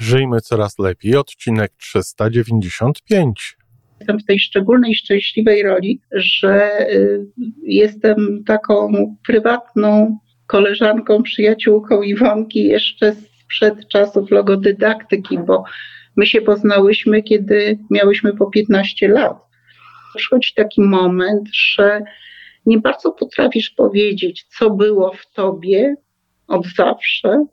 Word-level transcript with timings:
Żyjmy 0.00 0.40
coraz 0.40 0.78
lepiej, 0.78 1.16
odcinek 1.16 1.72
395. 1.76 3.56
Jestem 4.00 4.18
w 4.18 4.24
tej 4.24 4.38
szczególnej, 4.40 4.94
szczęśliwej 4.94 5.62
roli, 5.62 6.00
że 6.12 6.86
y, 6.90 7.26
jestem 7.62 8.44
taką 8.46 8.92
prywatną 9.26 10.18
koleżanką, 10.46 11.22
przyjaciółką 11.22 12.02
Iwonki 12.02 12.64
jeszcze 12.64 13.16
sprzed 13.44 13.88
czasów 13.88 14.30
logodydaktyki, 14.30 15.38
bo 15.38 15.64
my 16.16 16.26
się 16.26 16.40
poznałyśmy, 16.40 17.22
kiedy 17.22 17.78
miałyśmy 17.90 18.36
po 18.36 18.50
15 18.50 19.08
lat. 19.08 19.36
Przychodzi 20.16 20.54
taki 20.54 20.80
moment, 20.80 21.48
że 21.52 22.02
nie 22.66 22.78
bardzo 22.78 23.12
potrafisz 23.12 23.70
powiedzieć, 23.70 24.46
co 24.58 24.70
było 24.70 25.12
w 25.12 25.32
tobie 25.32 25.94
od 26.46 26.66
zawsze, 26.66 27.44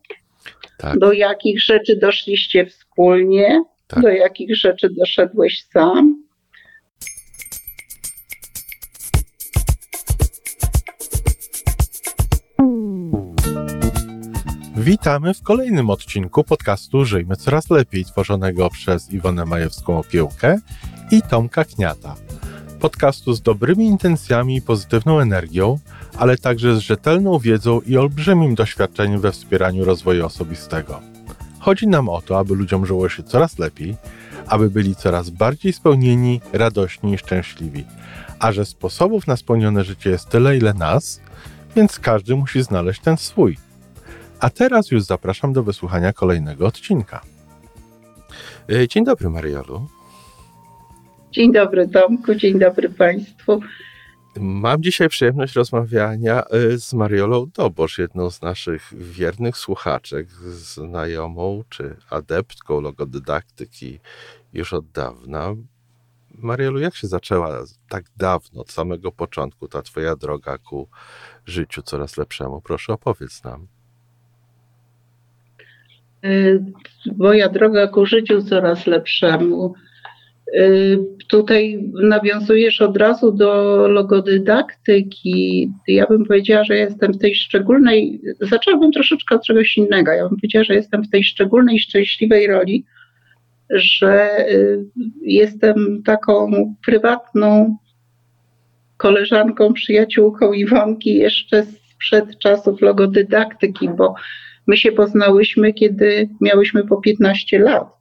tak. 0.78 1.00
do 1.00 1.14
jakich 1.14 1.62
rzeczy 1.62 1.96
doszliście 1.96 2.66
wspólnie, 2.66 3.64
tak. 3.88 4.02
do 4.04 4.10
jakich 4.10 4.56
rzeczy 4.56 4.90
doszedłeś 4.90 5.64
sam. 5.64 6.28
Witamy 14.78 15.34
w 15.34 15.44
kolejnym 15.44 15.90
odcinku 15.90 16.44
podcastu 16.44 17.06
Żyjmy 17.06 17.36
Coraz 17.36 17.70
Lepiej, 17.70 18.06
tworzonego 18.06 18.70
przez 18.70 19.12
Iwonę 19.12 19.46
Majewską 19.46 20.00
Opiełkę 20.00 20.60
i 21.12 21.22
Tomka 21.22 21.66
Kniata. 21.66 22.16
Podcastu 22.80 23.34
z 23.34 23.42
dobrymi 23.42 23.86
intencjami 23.86 24.56
i 24.56 24.62
pozytywną 24.62 25.20
energią, 25.20 25.80
ale 26.18 26.38
także 26.38 26.76
z 26.76 26.80
rzetelną 26.80 27.40
wiedzą 27.40 27.82
i 27.82 27.98
olbrzymim 27.98 28.56
doświadczeniem 28.56 29.22
we 29.22 29.32
wspieraniu 29.32 29.86
rozwoju 29.86 30.26
osobistego. 30.26 31.00
Chodzi 31.60 31.88
nam 31.88 32.10
o 32.10 32.22
to, 32.22 32.40
aby 32.40 32.56
ludziom 32.56 32.86
żyło 32.86 33.10
się 33.10 33.24
coraz 33.24 33.60
lepiej, 33.60 33.96
aby 34.48 34.70
byli 34.70 34.96
coraz 34.96 35.30
bardziej 35.30 35.74
spełnieni, 35.74 36.42
radośni 36.54 37.14
i 37.14 37.18
szczęśliwi. 37.18 37.86
A 38.40 38.52
że 38.52 38.66
sposobów 38.66 39.28
na 39.28 39.38
spełnione 39.38 39.84
życie 39.84 40.10
jest 40.10 40.30
tyle, 40.30 40.58
ile 40.58 40.74
nas, 40.74 41.22
więc 41.76 42.00
każdy 42.00 42.36
musi 42.36 42.64
znaleźć 42.64 43.02
ten 43.02 43.18
swój. 43.18 43.58
A 44.40 44.50
teraz 44.50 44.92
już 44.92 45.04
zapraszam 45.04 45.54
do 45.54 45.64
wysłuchania 45.64 46.14
kolejnego 46.14 46.68
odcinka. 46.68 47.22
E, 48.70 48.88
dzień 48.88 49.06
dobry, 49.06 49.30
Mariolu. 49.30 49.88
Dzień 51.32 51.54
dobry, 51.54 51.88
Tomku, 51.88 52.36
dzień 52.36 52.60
dobry 52.60 52.90
Państwu. 52.90 53.60
Mam 54.40 54.84
dzisiaj 54.84 55.10
przyjemność 55.10 55.56
rozmawiania 55.56 56.44
y, 56.54 56.80
z 56.80 56.94
Mariolą 56.94 57.46
Dobosz, 57.56 57.98
jedną 57.98 58.32
z 58.32 58.42
naszych 58.42 58.94
wiernych 58.98 59.58
słuchaczek, 59.58 60.32
znajomą 60.32 61.64
czy 61.70 61.96
adeptką 62.10 62.82
logodydaktyki 62.82 64.00
już 64.54 64.74
od 64.74 64.92
dawna. 64.92 65.56
Mariolu, 66.32 66.80
jak 66.80 66.96
się 66.96 67.08
zaczęła 67.08 67.64
tak 67.90 68.06
dawno, 68.18 68.62
od 68.62 68.72
samego 68.72 69.12
początku, 69.12 69.68
ta 69.68 69.82
Twoja 69.82 70.16
droga 70.16 70.58
ku 70.58 70.88
życiu 71.46 71.82
coraz 71.82 72.18
lepszemu? 72.18 72.62
Proszę, 72.62 72.94
opowiedz 72.94 73.44
nam. 73.44 73.68
Y, 76.26 76.64
moja 77.18 77.50
droga 77.50 77.88
ku 77.88 78.06
życiu 78.06 78.42
coraz 78.42 78.88
lepszemu 78.88 79.74
tutaj 81.28 81.90
nawiązujesz 82.04 82.82
od 82.82 82.98
razu 82.98 83.32
do 83.32 83.78
logodydaktyki. 83.88 85.72
Ja 85.88 86.06
bym 86.06 86.26
powiedziała, 86.26 86.64
że 86.64 86.76
jestem 86.76 87.14
w 87.14 87.18
tej 87.18 87.36
szczególnej, 87.36 88.22
zaczęłabym 88.42 88.92
troszeczkę 88.92 89.36
od 89.36 89.44
czegoś 89.44 89.78
innego. 89.78 90.12
Ja 90.12 90.30
bym 90.30 90.38
powiedziała, 90.38 90.64
że 90.64 90.74
jestem 90.74 91.04
w 91.04 91.10
tej 91.10 91.24
szczególnej, 91.24 91.80
szczęśliwej 91.80 92.48
roli, 92.48 92.86
że 93.70 94.46
y, 94.50 94.86
jestem 95.22 96.04
taką 96.06 96.52
prywatną 96.86 97.78
koleżanką, 98.98 99.74
przyjaciółką 99.74 100.54
Iwonki 100.54 101.16
jeszcze 101.16 101.66
sprzed 101.66 102.40
czasów 102.40 102.82
logodydaktyki, 102.82 103.90
bo 103.90 104.16
my 104.68 104.78
się 104.78 104.92
poznałyśmy, 104.92 105.74
kiedy 105.74 106.30
miałyśmy 106.42 106.84
po 106.84 107.02
15 107.02 107.60
lat 107.60 107.97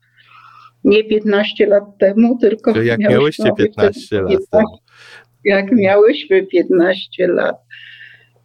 nie 0.87 1.05
15 1.05 1.67
lat 1.67 1.85
temu, 1.99 2.39
tylko. 2.39 2.83
jak 2.83 2.99
miałyście 2.99 3.53
15 3.57 4.23
lat 4.23 4.33
temu. 4.51 4.79
Jak 5.45 5.73
miałyśmy 5.73 6.47
15 6.47 7.27
lat. 7.27 7.57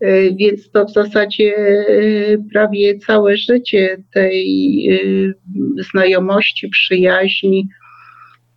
Y, 0.03 0.35
więc 0.35 0.71
to 0.71 0.85
w 0.85 0.93
zasadzie 0.93 1.55
y, 1.89 2.37
prawie 2.53 2.99
całe 2.99 3.37
życie 3.37 3.97
tej 4.13 4.83
y, 4.91 5.33
znajomości, 5.91 6.69
przyjaźni, 6.69 7.67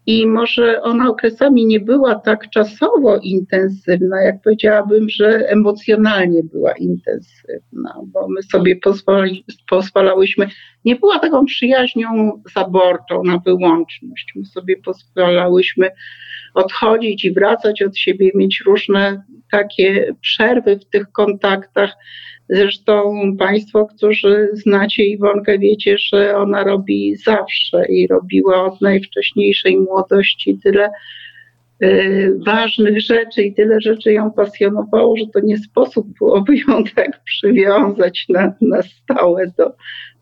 i 0.07 0.27
może 0.27 0.83
ona 0.83 1.09
okresami 1.09 1.67
nie 1.67 1.81
była 1.81 2.15
tak 2.15 2.51
czasowo 2.51 3.19
intensywna, 3.23 4.23
jak 4.23 4.43
powiedziałabym, 4.43 5.09
że 5.09 5.49
emocjonalnie 5.49 6.43
była 6.43 6.73
intensywna, 6.73 8.01
bo 8.07 8.29
my 8.29 8.43
sobie 8.43 8.77
pozwoli, 8.77 9.45
pozwalałyśmy, 9.69 10.49
nie 10.85 10.97
była 10.97 11.19
taką 11.19 11.45
przyjaźnią 11.45 12.43
zaborczą 12.55 13.25
na 13.25 13.39
wyłączność. 13.39 14.33
My 14.37 14.45
sobie 14.45 14.77
pozwalałyśmy 14.77 15.91
odchodzić 16.55 17.25
i 17.25 17.33
wracać 17.33 17.83
od 17.83 17.99
siebie, 17.99 18.31
mieć 18.35 18.63
różne 18.67 19.23
takie 19.51 20.15
przerwy 20.21 20.79
w 20.79 20.85
tych 20.85 21.13
kontaktach 21.13 21.91
Zresztą 22.49 23.15
Państwo, 23.39 23.87
którzy 23.87 24.49
znacie 24.53 25.05
Iwonkę, 25.05 25.59
wiecie, 25.59 25.97
że 25.99 26.37
ona 26.37 26.65
robi 26.65 27.17
zawsze 27.17 27.87
i 27.89 28.07
robiła 28.07 28.65
od 28.65 28.81
najwcześniejszej 28.81 29.77
młodości 29.77 30.59
tyle 30.63 30.91
y, 31.85 32.39
ważnych 32.47 33.01
rzeczy 33.01 33.43
i 33.43 33.55
tyle 33.55 33.81
rzeczy 33.81 34.13
ją 34.13 34.31
pasjonowało, 34.31 35.17
że 35.17 35.25
to 35.35 35.41
nie 35.41 35.59
sposób 35.59 36.07
byłoby 36.19 36.57
ją 36.69 36.85
tak 36.97 37.25
przywiązać 37.25 38.27
na, 38.29 38.55
na 38.61 38.83
stałe, 38.83 39.53
do, 39.59 39.73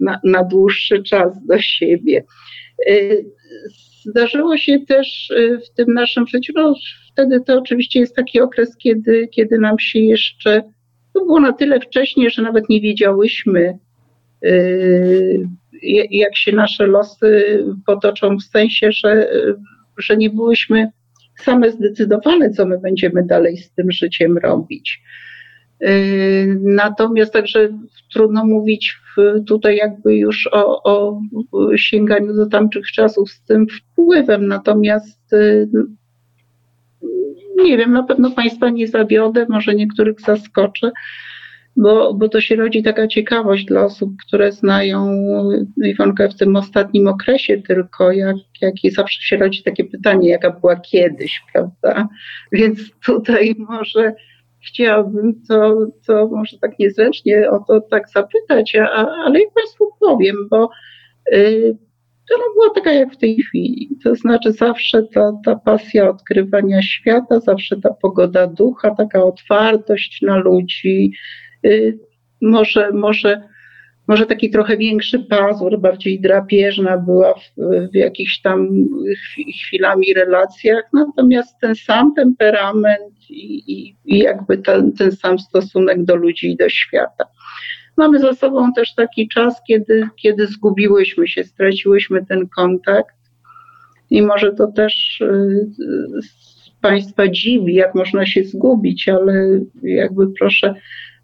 na, 0.01 0.21
na 0.25 0.45
dłuższy 0.45 1.03
czas 1.03 1.47
do 1.47 1.59
siebie. 1.59 2.25
Y, 2.91 3.25
zdarzyło 4.05 4.57
się 4.57 4.79
też 4.89 5.31
y, 5.31 5.61
w 5.67 5.75
tym 5.75 5.95
naszym 5.95 6.27
życiu, 6.27 6.53
no 6.57 6.75
wtedy 7.13 7.41
to 7.41 7.59
oczywiście 7.59 8.01
jest 8.01 8.17
taki 8.17 8.41
okres, 8.41 8.77
kiedy, 8.77 9.29
kiedy 9.29 9.59
nam 9.59 9.79
się 9.79 9.99
jeszcze 9.99 10.63
to 11.13 11.25
było 11.25 11.41
na 11.41 11.53
tyle 11.53 11.81
wcześnie, 11.81 12.31
że 12.31 12.43
nawet 12.43 12.69
nie 12.69 12.81
wiedziałyśmy, 12.81 13.79
y, 14.45 15.49
jak 16.11 16.37
się 16.37 16.53
nasze 16.53 16.87
losy 16.87 17.65
potoczą, 17.87 18.37
w 18.37 18.43
sensie, 18.43 18.93
że, 18.93 19.29
że 19.99 20.17
nie 20.17 20.31
byłyśmy 20.31 20.91
same 21.39 21.71
zdecydowane, 21.71 22.51
co 22.51 22.67
my 22.67 22.79
będziemy 22.79 23.27
dalej 23.27 23.57
z 23.57 23.73
tym 23.73 23.93
życiem 23.93 24.39
robić. 24.39 25.03
Y, 25.83 26.59
natomiast 26.63 27.33
także 27.33 27.69
trudno 28.13 28.45
mówić 28.45 28.97
tutaj 29.47 29.77
jakby 29.77 30.17
już 30.17 30.49
o, 30.53 30.83
o 30.83 31.21
sięganiu 31.77 32.35
do 32.35 32.47
tamtych 32.47 32.87
czasów 32.87 33.31
z 33.31 33.43
tym 33.45 33.67
wpływem. 33.67 34.49
Natomiast 34.49 35.33
y, 35.33 35.69
nie 37.65 37.79
wiem, 37.79 37.93
na 37.93 38.03
pewno 38.03 38.31
Państwa 38.31 38.71
nie 38.71 38.89
zawiodę, 38.89 39.47
może 39.49 39.75
niektórych 39.75 40.21
zaskoczę, 40.21 40.91
bo, 41.77 42.15
bo 42.15 42.29
to 42.29 42.41
się 42.41 42.57
rodzi 42.57 42.83
taka 42.83 43.09
ciekawość 43.09 43.65
dla 43.65 43.85
osób, 43.85 44.13
które 44.27 44.53
znają 44.53 45.11
Iwonkę 45.85 46.29
w 46.29 46.37
tym 46.37 46.57
ostatnim 46.57 47.09
okresie 47.09 47.63
tylko, 47.63 48.13
jak, 48.13 48.37
jak 48.61 48.85
i 48.85 48.91
zawsze 48.91 49.23
się 49.23 49.37
rodzi 49.37 49.63
takie 49.63 49.85
pytanie, 49.85 50.29
jaka 50.29 50.51
była 50.51 50.77
kiedyś, 50.77 51.43
prawda? 51.53 52.09
Więc 52.53 52.79
tutaj 53.07 53.55
może 53.59 54.15
chciałabym 54.67 55.43
to, 55.49 55.87
to 56.07 56.29
może 56.29 56.59
tak 56.59 56.79
niezręcznie 56.79 57.51
o 57.51 57.65
to 57.69 57.81
tak 57.81 58.09
zapytać, 58.09 58.77
a, 58.77 59.07
ale 59.25 59.41
ja 59.41 59.47
Państwu 59.55 59.89
powiem, 60.01 60.37
bo 60.51 60.71
y, 61.33 61.77
ona 62.35 62.45
była 62.55 62.75
taka 62.75 62.93
jak 62.93 63.15
w 63.15 63.17
tej 63.17 63.37
chwili. 63.43 63.99
To 64.05 64.15
znaczy 64.15 64.53
zawsze 64.53 65.03
ta, 65.03 65.33
ta 65.45 65.57
pasja 65.57 66.11
odkrywania 66.11 66.83
świata, 66.83 67.41
zawsze 67.41 67.77
ta 67.81 67.95
pogoda 68.03 68.47
ducha, 68.47 68.95
taka 68.95 69.25
otwartość 69.25 70.23
na 70.23 70.37
ludzi. 70.37 71.13
Y, 71.67 71.99
może, 72.43 72.91
może, 72.93 73.43
może 74.13 74.27
taki 74.27 74.51
trochę 74.51 74.77
większy 74.77 75.19
pazur, 75.19 75.81
bardziej 75.81 76.21
drapieżna 76.21 76.99
była 76.99 77.35
w, 77.35 77.53
w 77.93 77.95
jakichś 77.95 78.41
tam 78.41 78.69
chwilami 79.65 80.15
relacjach, 80.15 80.85
natomiast 80.93 81.59
ten 81.61 81.75
sam 81.75 82.15
temperament 82.15 83.31
i, 83.31 83.73
i, 83.73 83.97
i 84.05 84.19
jakby 84.19 84.59
ten, 84.59 84.93
ten 84.93 85.13
sam 85.13 85.39
stosunek 85.39 86.05
do 86.05 86.17
ludzi 86.17 86.51
i 86.51 86.57
do 86.57 86.69
świata. 86.69 87.25
Mamy 87.97 88.19
za 88.19 88.33
sobą 88.33 88.73
też 88.73 88.95
taki 88.95 89.29
czas, 89.29 89.63
kiedy, 89.69 90.09
kiedy 90.17 90.47
zgubiłyśmy 90.47 91.29
się, 91.29 91.45
straciłyśmy 91.45 92.27
ten 92.27 92.49
kontakt. 92.49 93.17
I 94.11 94.23
może 94.23 94.53
to 94.53 94.67
też 94.67 95.21
y, 95.21 95.67
Państwa 96.81 97.29
dziwi, 97.29 97.75
jak 97.75 97.95
można 97.95 98.27
się 98.27 98.45
zgubić, 98.45 99.09
ale 99.09 99.61
jakby 99.83 100.27
proszę 100.39 100.75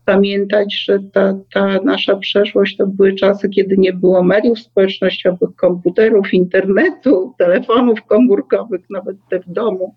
pamiętać, 0.09 0.85
że 0.85 0.99
ta, 1.13 1.35
ta 1.53 1.81
nasza 1.85 2.17
przeszłość 2.17 2.77
to 2.77 2.87
były 2.87 3.15
czasy, 3.15 3.49
kiedy 3.49 3.77
nie 3.79 3.93
było 3.93 4.23
mediów 4.23 4.59
społecznościowych, 4.59 5.51
komputerów, 5.57 6.35
internetu, 6.35 7.35
telefonów 7.39 8.03
komórkowych, 8.03 8.81
nawet 8.91 9.17
te 9.31 9.41
w 9.41 9.53
domu 9.53 9.95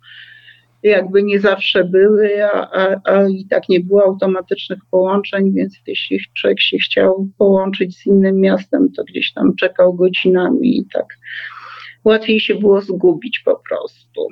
jakby 0.84 1.24
nie 1.24 1.40
zawsze 1.40 1.84
były, 1.84 2.46
a, 2.46 2.72
a, 2.72 3.02
a, 3.06 3.28
i 3.28 3.46
tak 3.50 3.69
nie 3.69 3.80
było 3.80 4.04
automatycznych 4.04 4.80
połączeń, 4.92 5.54
więc 5.54 5.80
jeśli 5.88 6.19
człowiek 6.34 6.62
się 6.62 6.78
chciał 6.78 7.30
połączyć 7.38 7.98
z 7.98 8.06
innym 8.06 8.40
miastem, 8.40 8.92
to 8.92 9.04
gdzieś 9.04 9.34
tam 9.34 9.56
czekał 9.56 9.94
godzinami 9.94 10.78
i 10.78 10.86
tak 10.94 11.06
łatwiej 12.06 12.40
się 12.40 12.56
było 12.56 12.81
zgubić 12.81 13.42
po 13.46 13.62
prostu. 13.69 14.28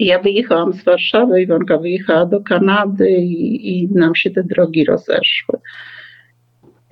Ja 0.00 0.18
wyjechałam 0.18 0.72
z 0.72 0.84
Warszawy, 0.84 1.42
Iwonka 1.42 1.78
wyjechała 1.78 2.26
do 2.26 2.40
Kanady 2.40 3.10
i, 3.10 3.82
i 3.82 3.88
nam 3.88 4.14
się 4.14 4.30
te 4.30 4.42
drogi 4.44 4.84
rozeszły. 4.84 5.58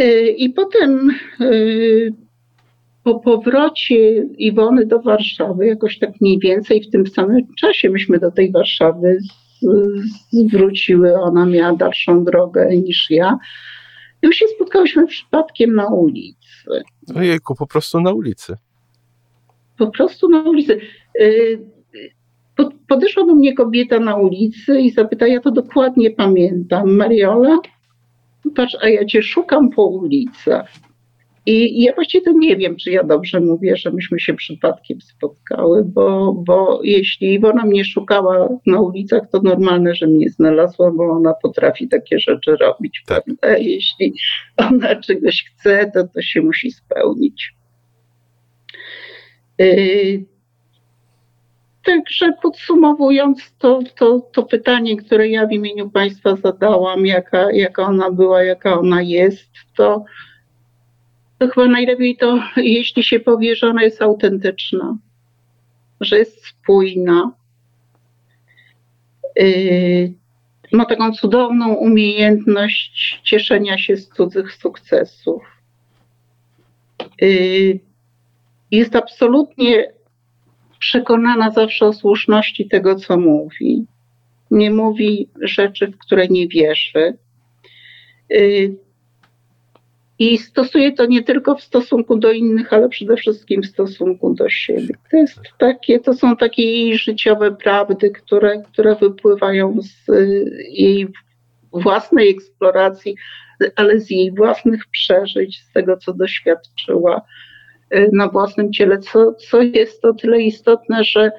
Y, 0.01 0.29
I 0.29 0.51
potem 0.51 1.11
y, 1.41 2.13
po 3.05 3.21
powrocie 3.21 4.17
Iwony 4.39 4.87
do 4.87 5.01
Warszawy, 5.01 5.67
jakoś 5.67 5.99
tak 5.99 6.11
mniej 6.21 6.39
więcej 6.39 6.83
w 6.83 6.91
tym 6.91 7.07
samym 7.07 7.55
czasie 7.55 7.91
myśmy 7.91 8.19
do 8.19 8.31
tej 8.31 8.53
Warszawy 8.53 9.19
zwróciły. 10.33 11.15
Ona 11.15 11.47
miała 11.47 11.77
dalszą 11.77 12.25
drogę 12.25 12.77
niż 12.77 13.11
ja. 13.11 13.39
I 14.23 14.27
my 14.27 14.33
się 14.33 14.47
spotkałyśmy 14.47 15.07
przypadkiem 15.07 15.75
na 15.75 15.87
ulicy. 15.87 16.83
Ojejku, 17.15 17.55
po 17.55 17.67
prostu 17.67 18.01
na 18.01 18.13
ulicy. 18.13 18.57
Po 19.79 19.91
prostu 19.91 20.29
na 20.29 20.43
ulicy. 20.43 20.81
Podeszła 22.89 23.27
do 23.27 23.35
mnie 23.35 23.55
kobieta 23.55 24.01
na 24.01 24.17
ulicy 24.17 24.81
i 24.81 24.91
zapytała, 24.91 25.33
ja 25.33 25.41
to 25.41 25.51
dokładnie 25.51 26.11
pamiętam, 26.11 26.97
Mariola, 26.97 27.59
patrz, 28.55 28.77
a 28.81 28.89
ja 28.89 29.05
cię 29.05 29.23
szukam 29.23 29.71
po 29.71 29.87
ulicach. 29.87 30.69
I 31.51 31.83
ja 31.83 31.95
właściwie 31.95 32.25
to 32.25 32.33
nie 32.33 32.57
wiem, 32.57 32.77
czy 32.77 32.91
ja 32.91 33.05
dobrze 33.05 33.41
mówię, 33.41 33.77
że 33.77 33.91
myśmy 33.91 34.21
się 34.21 34.35
przypadkiem 34.35 35.01
spotkały, 35.01 35.85
bo, 35.85 36.33
bo 36.33 36.81
jeśli 36.83 37.35
Iwona 37.35 37.65
mnie 37.65 37.85
szukała 37.85 38.49
na 38.67 38.81
ulicach, 38.81 39.23
to 39.33 39.43
normalne, 39.43 39.95
że 39.95 40.07
mnie 40.07 40.29
znalazła, 40.29 40.91
bo 40.91 41.05
ona 41.05 41.35
potrafi 41.43 41.89
takie 41.89 42.19
rzeczy 42.19 42.57
robić. 42.57 43.03
Tak. 43.07 43.25
Prawda? 43.25 43.59
Jeśli 43.59 44.15
ona 44.57 45.01
czegoś 45.01 45.45
chce, 45.45 45.91
to 45.95 46.09
to 46.15 46.23
się 46.23 46.43
musi 46.43 46.71
spełnić. 46.71 47.55
Yy, 49.59 50.25
Także 51.89 52.33
podsumowując 52.43 53.55
to, 53.59 53.81
to, 53.97 54.21
to 54.33 54.43
pytanie, 54.43 54.97
które 54.97 55.29
ja 55.29 55.47
w 55.47 55.53
imieniu 55.53 55.91
Państwa 55.91 56.37
zadałam, 56.37 57.07
jaka, 57.07 57.53
jaka 57.53 57.83
ona 57.83 58.11
była, 58.11 58.43
jaka 58.43 58.79
ona 58.79 59.03
jest, 59.03 59.51
to, 59.77 60.05
to 61.39 61.49
chyba 61.49 61.67
najlepiej 61.67 62.17
to, 62.17 62.43
jeśli 62.57 63.05
się 63.05 63.21
powie, 63.21 63.57
że 63.57 63.67
ona 63.67 63.83
jest 63.83 64.03
autentyczna, 64.03 64.97
że 66.01 66.19
jest 66.19 66.47
spójna. 66.47 67.33
Yy, 69.37 70.13
ma 70.73 70.85
taką 70.85 71.13
cudowną 71.13 71.75
umiejętność 71.75 73.21
cieszenia 73.25 73.79
się 73.79 73.97
z 73.97 74.09
cudzych 74.09 74.53
sukcesów. 74.53 75.43
Yy, 77.21 77.81
jest 78.71 78.97
absolutnie 78.97 79.98
przekonana 80.79 81.51
zawsze 81.51 81.87
o 81.87 81.93
słuszności 81.93 82.69
tego, 82.69 82.95
co 82.95 83.17
mówi. 83.17 83.87
Nie 84.51 84.71
mówi 84.71 85.29
rzeczy, 85.43 85.87
w 85.87 85.99
które 85.99 86.29
nie 86.29 86.49
wierzy. 86.49 87.17
Yy, 88.31 88.77
I 90.19 90.39
stosuje 90.39 90.93
to 90.93 91.07
nie 91.07 91.23
tylko 91.23 91.55
w 91.55 91.63
stosunku 91.63 92.19
do 92.19 92.33
innych, 92.33 92.73
ale 92.73 92.89
przede 92.89 93.17
wszystkim 93.17 93.63
w 93.63 93.67
stosunku 93.67 94.35
do 94.35 94.49
siebie. 94.49 94.95
To, 95.11 95.17
jest 95.17 95.41
takie, 95.59 96.01
to 96.01 96.15
są 96.15 96.37
takie 96.37 96.63
jej 96.63 96.99
życiowe 96.99 97.53
prawdy, 97.53 98.11
które, 98.11 98.63
które 98.63 98.95
wypływają 98.95 99.77
z 99.83 100.09
yy, 100.09 100.45
jej 100.71 101.09
własnej 101.73 102.31
eksploracji, 102.31 103.17
ale 103.77 104.01
z 104.01 104.11
jej 104.11 104.33
własnych 104.33 104.87
przeżyć, 104.91 105.63
z 105.63 105.73
tego, 105.73 105.97
co 105.97 106.15
doświadczyła 106.15 107.23
Y, 107.23 107.58
na 108.13 108.29
własnym 108.29 108.73
ciele, 108.73 108.99
co, 108.99 109.35
co 109.35 109.63
jest 109.63 110.03
to 110.03 110.15
tyle 110.15 110.43
istotne, 110.43 111.05
że 111.05 111.33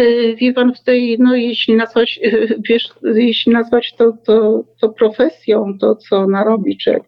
y, 0.00 0.36
wie 0.38 0.52
pan 0.52 0.74
w 0.74 0.82
tej, 0.82 1.18
no 1.18 1.36
jeśli 1.36 1.76
nazwać, 1.76 2.20
y, 2.24 2.60
wiesz, 2.68 2.88
jeśli 3.02 3.52
nazwać 3.52 3.94
to, 3.98 4.12
to, 4.24 4.64
to 4.80 4.88
profesją, 4.88 5.78
to 5.80 5.96
co 5.96 6.16
ona 6.16 6.44
robi, 6.44 6.76
czy 6.76 6.90
jak 6.90 7.02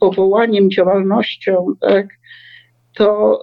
powołaniem, 0.00 0.70
działalnością, 0.70 1.66
tak, 1.80 2.06
to, 2.96 3.40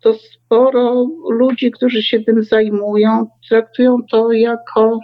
to 0.00 0.14
sporo 0.14 1.06
ludzi, 1.30 1.70
którzy 1.70 2.02
się 2.02 2.20
tym 2.20 2.42
zajmują, 2.42 3.26
traktują 3.48 3.96
to 4.10 4.32
jako 4.32 5.00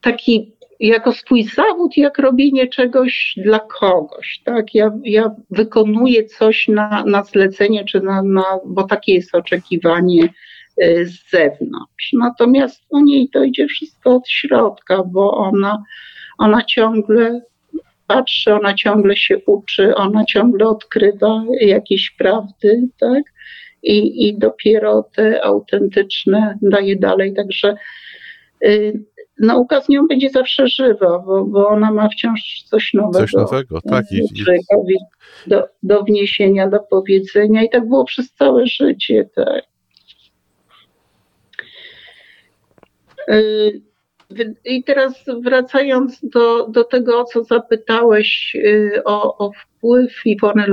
taki 0.00 0.53
jako 0.80 1.12
swój 1.12 1.44
zawód, 1.44 1.96
jak 1.96 2.18
robienie 2.18 2.68
czegoś 2.68 3.34
dla 3.36 3.60
kogoś. 3.60 4.40
Tak? 4.44 4.74
Ja, 4.74 4.90
ja 5.04 5.34
wykonuję 5.50 6.24
coś 6.24 6.68
na, 6.68 7.04
na 7.06 7.22
zlecenie, 7.22 7.84
czy 7.84 8.00
na, 8.00 8.22
na, 8.22 8.44
bo 8.66 8.82
takie 8.82 9.14
jest 9.14 9.34
oczekiwanie 9.34 10.28
e, 10.76 11.04
z 11.04 11.30
zewnątrz. 11.30 12.12
Natomiast 12.12 12.82
u 12.90 13.00
niej 13.00 13.28
to 13.28 13.44
idzie 13.44 13.66
wszystko 13.66 14.16
od 14.16 14.28
środka, 14.28 15.02
bo 15.04 15.36
ona, 15.36 15.82
ona 16.38 16.64
ciągle 16.64 17.40
patrzy, 18.06 18.54
ona 18.54 18.74
ciągle 18.74 19.16
się 19.16 19.38
uczy, 19.46 19.94
ona 19.94 20.24
ciągle 20.24 20.68
odkrywa 20.68 21.44
jakieś 21.60 22.10
prawdy, 22.10 22.88
tak? 23.00 23.22
I, 23.82 24.28
i 24.28 24.38
dopiero 24.38 25.02
te 25.16 25.44
autentyczne 25.44 26.58
daje 26.62 26.96
dalej. 26.96 27.34
Także 27.34 27.76
y, 28.64 29.04
nauka 29.40 29.80
z 29.80 29.88
nią 29.88 30.06
będzie 30.06 30.30
zawsze 30.30 30.68
żywa, 30.68 31.18
bo, 31.18 31.44
bo 31.44 31.68
ona 31.68 31.92
ma 31.92 32.08
wciąż 32.08 32.62
coś 32.66 32.94
nowego. 32.94 33.18
Coś 33.18 33.32
nowego, 33.32 33.80
tak. 33.80 34.04
I, 34.12 34.22
do, 35.46 35.68
do 35.82 36.02
wniesienia, 36.02 36.68
do 36.68 36.80
powiedzenia 36.80 37.62
i 37.62 37.70
tak 37.70 37.88
było 37.88 38.04
przez 38.04 38.32
całe 38.32 38.66
życie, 38.66 39.28
tak. 39.34 39.64
Y, 43.28 43.82
I 44.64 44.84
teraz 44.84 45.24
wracając 45.42 46.20
do, 46.22 46.68
do 46.68 46.84
tego, 46.84 47.20
o 47.20 47.24
co 47.24 47.44
zapytałeś 47.44 48.54
y, 48.54 49.02
o, 49.04 49.38
o 49.38 49.52
wpływ 49.52 50.26
Iwony 50.26 50.66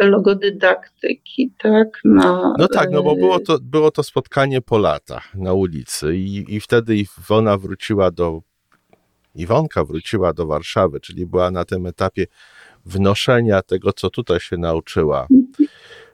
logodydaktyki, 0.00 1.52
tak? 1.58 1.88
Na, 2.04 2.54
no 2.58 2.68
tak, 2.68 2.90
no 2.90 3.02
bo 3.02 3.16
było 3.16 3.40
to, 3.40 3.58
było 3.62 3.90
to 3.90 4.02
spotkanie 4.02 4.60
po 4.60 4.78
latach 4.78 5.34
na 5.34 5.52
ulicy 5.52 6.16
i, 6.16 6.54
i 6.54 6.60
wtedy 6.60 6.96
Iwona 6.96 7.58
wróciła 7.58 8.10
do, 8.10 8.42
Iwonka 9.34 9.84
wróciła 9.84 10.32
do 10.32 10.46
Warszawy, 10.46 11.00
czyli 11.00 11.26
była 11.26 11.50
na 11.50 11.64
tym 11.64 11.86
etapie 11.86 12.26
wnoszenia 12.86 13.62
tego, 13.62 13.92
co 13.92 14.10
tutaj 14.10 14.40
się 14.40 14.56
nauczyła, 14.56 15.26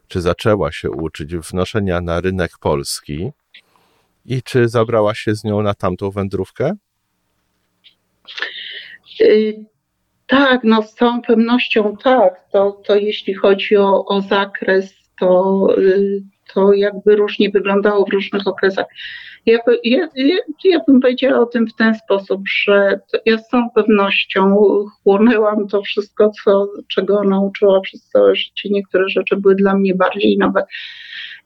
czy 0.09 0.21
zaczęła 0.21 0.73
się 0.73 0.91
uczyć, 0.91 1.37
wnoszenia 1.37 2.01
na 2.01 2.21
rynek 2.21 2.51
polski. 2.61 3.31
I 4.25 4.43
czy 4.43 4.69
zabrała 4.69 5.15
się 5.15 5.35
z 5.35 5.45
nią 5.45 5.63
na 5.63 5.75
tamtą 5.75 6.11
wędrówkę? 6.11 6.77
Y, 9.21 9.65
tak, 10.27 10.61
no 10.65 10.83
z 10.83 10.95
całą 10.95 11.23
pewnością 11.23 11.97
tak. 12.05 12.51
To, 12.53 12.83
to 12.87 12.97
jeśli 12.97 13.35
chodzi 13.35 13.77
o, 13.77 14.05
o 14.05 14.21
zakres, 14.21 14.95
to, 15.21 15.67
y, 15.79 16.23
to 16.55 16.73
jakby 16.73 17.17
różnie 17.17 17.51
wyglądało 17.51 18.05
w 18.05 18.13
różnych 18.13 18.47
okresach. 18.47 18.87
Ja, 19.47 19.59
ja, 19.85 20.09
ja, 20.15 20.37
ja 20.65 20.81
bym 20.89 21.01
powiedziała 21.01 21.41
o 21.41 21.47
tym 21.47 21.67
w 21.67 21.75
ten 21.75 21.95
sposób, 21.95 22.41
że 22.65 23.01
ja 23.27 23.39
z 23.39 23.49
całą 23.49 23.71
pewnością 23.71 24.57
chłonęłam 25.03 25.69
to 25.69 25.83
wszystko, 25.83 26.31
co, 26.45 26.69
czego 26.89 27.25
nauczyła 27.25 27.81
przez 27.81 28.09
całe 28.09 28.37
życie. 28.37 28.69
Niektóre 28.71 29.09
rzeczy 29.09 29.37
były 29.37 29.55
dla 29.55 29.75
mnie 29.75 29.95
bardziej 29.95 30.39
nowe, 30.39 30.65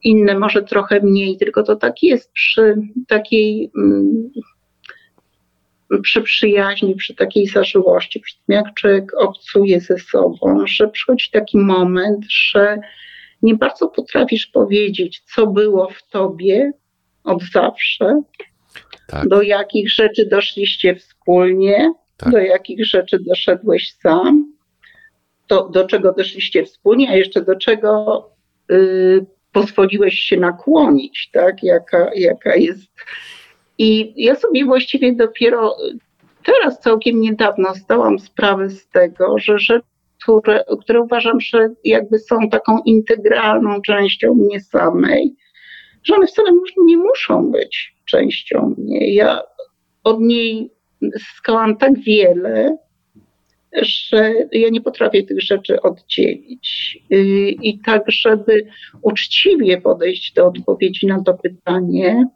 inne 0.03 0.39
może 0.39 0.63
trochę 0.63 1.01
mniej, 1.01 1.37
tylko 1.37 1.63
to 1.63 1.77
tak 1.77 2.03
jest 2.03 2.33
przy 2.33 2.77
takiej 3.09 3.71
mm, 3.79 4.31
przy 6.03 6.23
przyjaźni, 6.23 6.95
przy 6.95 7.15
takiej 7.15 7.47
zażyłości, 7.47 8.21
przy 8.21 8.35
tym 8.37 8.57
jak 8.57 8.75
człowiek 8.75 9.13
obcuje 9.19 9.81
ze 9.81 9.99
sobą, 9.99 10.67
że 10.67 10.89
przychodzi 10.89 11.31
taki 11.31 11.59
moment, 11.59 12.25
że 12.31 12.79
nie 13.43 13.55
bardzo 13.55 13.89
potrafisz 13.89 14.47
powiedzieć, 14.47 15.23
co 15.35 15.47
było 15.47 15.89
w 15.91 16.11
tobie 16.11 16.73
od 17.25 17.43
zawsze, 17.43 18.23
tak. 19.07 19.29
do 19.29 19.43
jakich 19.43 19.91
rzeczy 19.91 20.27
doszliście 20.27 20.97
wspólnie, 20.97 21.93
tak. 22.17 22.33
do 22.33 22.39
jakich 22.39 22.87
rzeczy 22.87 23.19
doszedłeś 23.19 23.93
sam, 23.93 24.53
to, 25.47 25.69
do 25.69 25.87
czego 25.87 26.13
doszliście 26.13 26.65
wspólnie, 26.65 27.11
a 27.11 27.17
jeszcze 27.17 27.43
do 27.43 27.57
czego 27.57 28.25
y, 28.73 29.27
pozwoliłeś 29.53 30.15
się 30.15 30.37
nakłonić, 30.37 31.31
tak? 31.33 31.63
Jaka, 31.63 32.11
jaka 32.15 32.57
jest 32.57 32.91
I 33.81 34.13
ja 34.17 34.37
sobie 34.37 34.65
właściwie 34.65 35.15
dopiero 35.15 35.77
teraz, 36.45 36.81
całkiem 36.81 37.21
niedawno, 37.21 37.75
zdałam 37.75 38.19
sprawę 38.19 38.71
z 38.71 38.89
tego, 38.89 39.39
że 39.39 39.59
rzeczy, 39.59 39.87
które, 40.23 40.65
które 40.81 41.01
uważam, 41.01 41.41
że 41.41 41.69
jakby 41.85 42.19
są 42.19 42.49
taką 42.51 42.79
integralną 42.85 43.83
częścią 43.83 44.35
mnie 44.35 44.61
samej, 44.61 45.35
że 46.05 46.15
one 46.15 46.27
wcale 46.27 46.51
nie 46.87 46.97
muszą 46.97 47.51
być 47.51 47.95
częścią 48.05 48.75
mnie. 48.79 49.15
Ja 49.15 49.43
od 50.05 50.21
niej 50.21 50.71
zyskałam 51.03 51.77
tak 51.77 51.99
wiele, 51.99 52.77
że 53.83 54.33
ja 54.53 54.69
nie 54.69 54.81
potrafię 54.81 55.23
tych 55.23 55.43
rzeczy 55.43 55.83
oddzielić. 55.83 56.99
Y, 57.13 57.51
I 57.63 57.79
tak, 57.79 58.03
żeby 58.09 58.67
uczciwie 59.03 59.81
podejść 59.81 60.33
do 60.33 60.47
odpowiedzi 60.47 61.07
na 61.07 61.23
to 61.23 61.35
pytanie, 61.35 62.27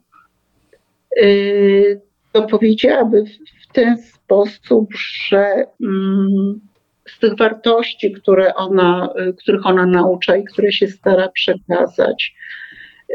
to 2.31 2.41
powiedziałabym 2.41 3.25
w 3.25 3.73
ten 3.73 3.97
sposób, 3.97 4.89
że 5.29 5.65
mm, 5.83 6.59
z 7.07 7.19
tych 7.19 7.37
wartości, 7.37 8.11
które 8.11 8.55
ona, 8.55 9.09
których 9.37 9.65
ona 9.65 9.85
naucza 9.85 10.37
i 10.37 10.43
które 10.43 10.71
się 10.71 10.87
stara 10.87 11.29
przekazać, 11.29 12.35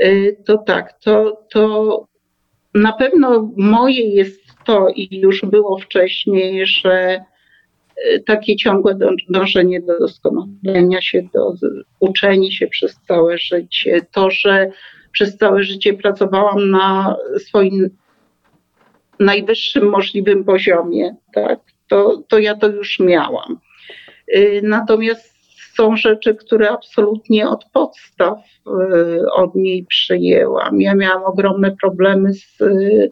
y, 0.05 0.37
to 0.47 0.59
tak, 0.59 0.99
to, 1.01 1.47
to 1.53 2.05
na 2.75 2.93
pewno 2.93 3.53
moje 3.57 4.15
jest 4.15 4.41
to 4.65 4.89
i 4.89 5.21
już 5.21 5.41
było 5.43 5.79
wcześniej, 5.79 6.67
że 6.67 7.21
y, 8.15 8.23
takie 8.27 8.57
ciągłe 8.57 8.99
dążenie 9.29 9.81
do 9.81 9.99
doskonalenia 9.99 11.01
się, 11.01 11.23
do 11.35 11.55
uczenia 12.01 12.51
się 12.51 12.67
przez 12.67 13.01
całe 13.09 13.39
życie, 13.39 14.01
to, 14.13 14.31
że 14.31 14.71
przez 15.13 15.37
całe 15.37 15.65
życie 15.65 15.95
pracowałam 15.95 16.71
na 16.71 17.17
swoim 17.39 17.91
najwyższym 19.21 19.91
możliwym 19.91 20.45
poziomie, 20.45 21.17
tak, 21.35 21.61
to, 21.89 22.23
to 22.29 22.39
ja 22.39 22.55
to 22.55 22.69
już 22.69 23.01
miałam. 23.01 23.59
Y, 24.37 24.61
natomiast 24.63 25.31
są 25.75 25.97
rzeczy, 25.97 26.35
które 26.35 26.71
absolutnie 26.71 27.49
od 27.49 27.65
podstaw 27.73 28.39
y, 28.67 29.33
od 29.33 29.55
niej 29.55 29.87
przyjęłam. 29.89 30.81
Ja 30.81 30.95
miałam 30.95 31.25
ogromne 31.25 31.77
problemy 31.83 32.35
z 32.35 32.61
y, 32.61 33.11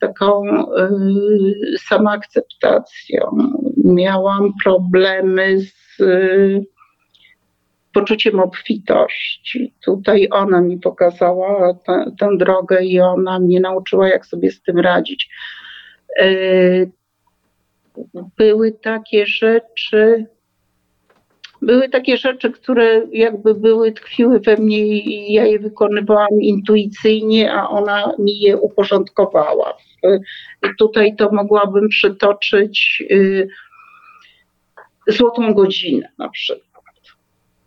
taką 0.00 0.42
samoakceptacją. 1.78 3.38
Miałam 3.84 4.52
problemy 4.64 5.60
z 5.60 6.02
poczuciem 7.96 8.40
obfitości. 8.40 9.74
Tutaj 9.84 10.28
ona 10.30 10.60
mi 10.60 10.78
pokazała 10.78 11.74
tę, 11.74 12.12
tę 12.18 12.28
drogę 12.36 12.84
i 12.84 13.00
ona 13.00 13.38
mnie 13.38 13.60
nauczyła, 13.60 14.08
jak 14.08 14.26
sobie 14.26 14.50
z 14.50 14.62
tym 14.62 14.78
radzić. 14.78 15.28
Były 18.36 18.72
takie 18.72 19.26
rzeczy, 19.26 20.26
były 21.62 21.88
takie 21.88 22.16
rzeczy, 22.16 22.50
które 22.50 23.02
jakby 23.12 23.54
były, 23.54 23.92
tkwiły 23.92 24.40
we 24.40 24.56
mnie 24.56 24.78
i 24.78 25.32
ja 25.32 25.44
je 25.44 25.58
wykonywałam 25.58 26.40
intuicyjnie, 26.40 27.52
a 27.52 27.68
ona 27.68 28.12
mi 28.18 28.40
je 28.40 28.56
uporządkowała. 28.56 29.76
I 30.62 30.68
tutaj 30.78 31.16
to 31.16 31.30
mogłabym 31.32 31.88
przytoczyć 31.88 33.02
y, 33.10 33.48
złotą 35.08 35.54
godzinę 35.54 36.08
na 36.18 36.28
przykład. 36.28 36.65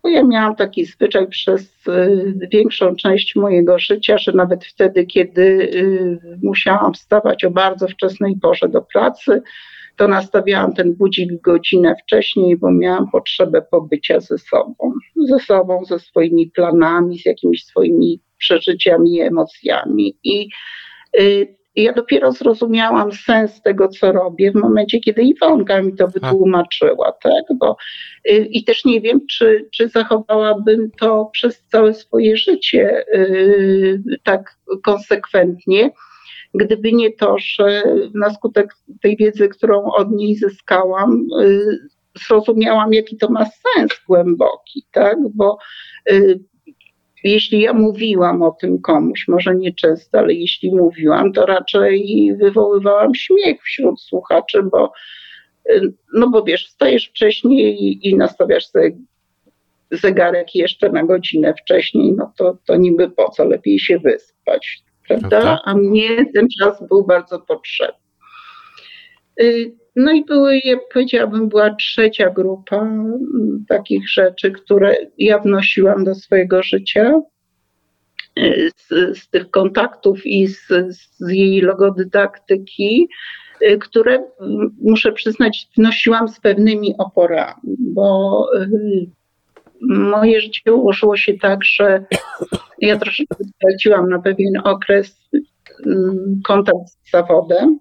Bo 0.04 0.10
ja 0.10 0.24
miałam 0.24 0.56
taki 0.56 0.86
zwyczaj 0.86 1.28
przez 1.28 1.88
y, 1.88 2.48
większą 2.52 2.96
część 2.96 3.36
mojego 3.36 3.80
życia, 3.80 4.18
że 4.18 4.32
nawet 4.32 4.66
wtedy, 4.66 5.06
kiedy 5.06 5.42
y, 5.42 6.40
musiałam 6.44 6.94
wstawać 6.94 7.44
o 7.44 7.52
bardzo 7.52 7.88
wczesnej 7.88 8.36
porze 8.42 8.70
do 8.70 8.82
pracy, 8.82 9.42
to 9.96 10.08
nastawiałam 10.08 10.74
ten 10.74 10.96
budzik 10.96 11.42
godzinę 11.42 11.96
wcześniej, 12.04 12.58
bo 12.58 12.72
miałam 12.72 13.12
potrzebę 13.12 13.62
pobycia 13.72 14.20
ze 14.20 14.38
sobą, 14.38 14.94
ze 15.16 15.40
sobą, 15.40 15.86
ze 15.86 16.00
swoimi 16.00 16.48
planami, 16.48 17.20
z 17.20 17.26
jakimiś 17.26 17.66
swoimi 17.66 18.22
przeżyciami 18.38 19.16
i 19.16 19.22
emocjami. 19.22 20.18
I 20.24 20.50
y, 21.80 21.82
ja 21.82 21.94
dopiero 21.94 22.32
zrozumiałam 22.32 23.12
sens 23.12 23.62
tego, 23.62 23.88
co 23.88 24.12
robię 24.12 24.52
w 24.52 24.56
momencie, 24.56 25.00
kiedy 25.00 25.22
Iwonka 25.22 25.82
mi 25.82 25.96
to 25.96 26.08
wytłumaczyła, 26.08 27.12
tak? 27.12 27.44
Bo, 27.60 27.78
y, 28.30 28.48
I 28.52 28.64
też 28.64 28.86
nie 28.86 29.02
wiem, 29.02 29.20
czy, 29.30 29.70
czy 29.72 29.90
zachowałabym 29.90 30.92
to 31.00 31.30
przez 31.34 31.64
całe 31.72 31.94
swoje 31.94 32.38
życie 32.38 33.06
y, 33.16 34.02
tak 34.24 34.58
konsekwentnie 34.84 35.92
Gdyby 36.54 36.92
nie 36.94 37.14
to, 37.14 37.36
że 37.38 37.84
na 38.14 38.34
skutek 38.34 38.76
tej 39.02 39.18
wiedzy, 39.18 39.50
którą 39.50 39.84
od 39.84 40.12
niej 40.12 40.36
zyskałam, 40.36 41.26
y, 41.42 41.80
zrozumiałam, 42.28 42.94
jaki 42.94 43.18
to 43.18 43.30
ma 43.30 43.46
sens 43.46 43.92
głęboki, 44.08 44.86
tak? 44.92 45.18
Bo 45.34 45.58
y, 46.12 46.40
jeśli 47.24 47.62
ja 47.62 47.74
mówiłam 47.74 48.42
o 48.42 48.52
tym 48.52 48.82
komuś, 48.82 49.28
może 49.28 49.56
nie 49.56 49.74
często, 49.74 50.20
ale 50.20 50.34
jeśli 50.34 50.76
mówiłam, 50.76 51.34
to 51.34 51.46
raczej 51.46 52.30
wywoływałam 52.40 53.16
śmiech 53.16 53.64
wśród 53.64 54.02
słuchaczy, 54.02 54.64
bo 54.64 54.92
y, 55.72 55.94
no 56.14 56.30
bo 56.30 56.44
wiesz, 56.44 56.68
wstajesz 56.68 57.10
wcześniej 57.10 57.84
i, 57.84 58.10
i 58.10 58.16
nastawiasz 58.16 58.68
sobie 58.68 58.98
zegarek 59.92 60.56
jeszcze 60.56 60.90
na 60.90 61.04
godzinę 61.04 61.54
wcześniej, 61.54 62.14
no 62.18 62.34
to, 62.38 62.58
to 62.66 62.76
niby 62.76 63.10
po 63.10 63.30
co, 63.30 63.46
lepiej 63.46 63.80
się 63.80 64.00
wyspać 64.00 64.84
prawda? 65.10 65.30
prawda? 65.30 65.62
A 65.66 65.76
mnie 65.76 66.26
ten 66.34 66.48
czas 66.60 66.88
był 66.88 67.06
bardzo 67.06 67.40
potrzebny. 67.40 68.00
No 70.00 70.12
i 70.12 70.26
były, 70.26 70.62
powiedziałabym, 70.94 71.50
była 71.50 71.76
trzecia 71.76 72.30
grupa 72.30 72.82
mm, 72.82 73.66
takich 73.68 74.10
rzeczy, 74.10 74.52
które 74.52 74.96
ja 75.18 75.40
wnosiłam 75.40 76.04
do 76.04 76.16
swojego 76.16 76.64
życia. 76.64 77.22
Y, 78.40 78.72
z, 78.78 79.18
z 79.20 79.30
tych 79.30 79.52
kontaktów 79.52 80.26
i 80.26 80.48
z, 80.48 80.68
z 81.18 81.30
jej 81.30 81.62
logodydaktyki, 81.62 83.08
y, 83.62 83.78
które 83.78 84.16
mm, 84.16 84.76
muszę 84.82 85.12
przyznać, 85.12 85.68
wnosiłam 85.78 86.30
z 86.30 86.40
pewnymi 86.40 86.96
oporami, 86.98 87.76
bo 87.80 88.46
moje 89.82 90.42
życie 90.42 90.74
ułożyło 90.74 91.18
się 91.18 91.34
tak, 91.34 91.64
że 91.64 92.06
ja 92.82 93.00
troszeczkę 93.00 93.36
straciłam 93.56 94.10
na 94.10 94.20
pewien 94.20 94.54
okres 94.64 95.30
mm, 95.86 96.42
kontakt 96.44 96.90
z 96.90 97.12
zawodem. 97.12 97.80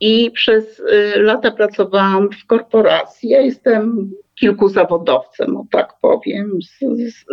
I 0.00 0.30
przez 0.30 0.78
y, 0.80 1.14
lata 1.16 1.50
pracowałam 1.50 2.28
w 2.30 2.46
korporacji. 2.46 3.28
Ja 3.28 3.40
jestem 3.40 4.10
kilkuzawodowcem, 4.40 5.56
o 5.56 5.66
tak 5.70 5.92
powiem, 6.02 6.58
z, 6.62 6.78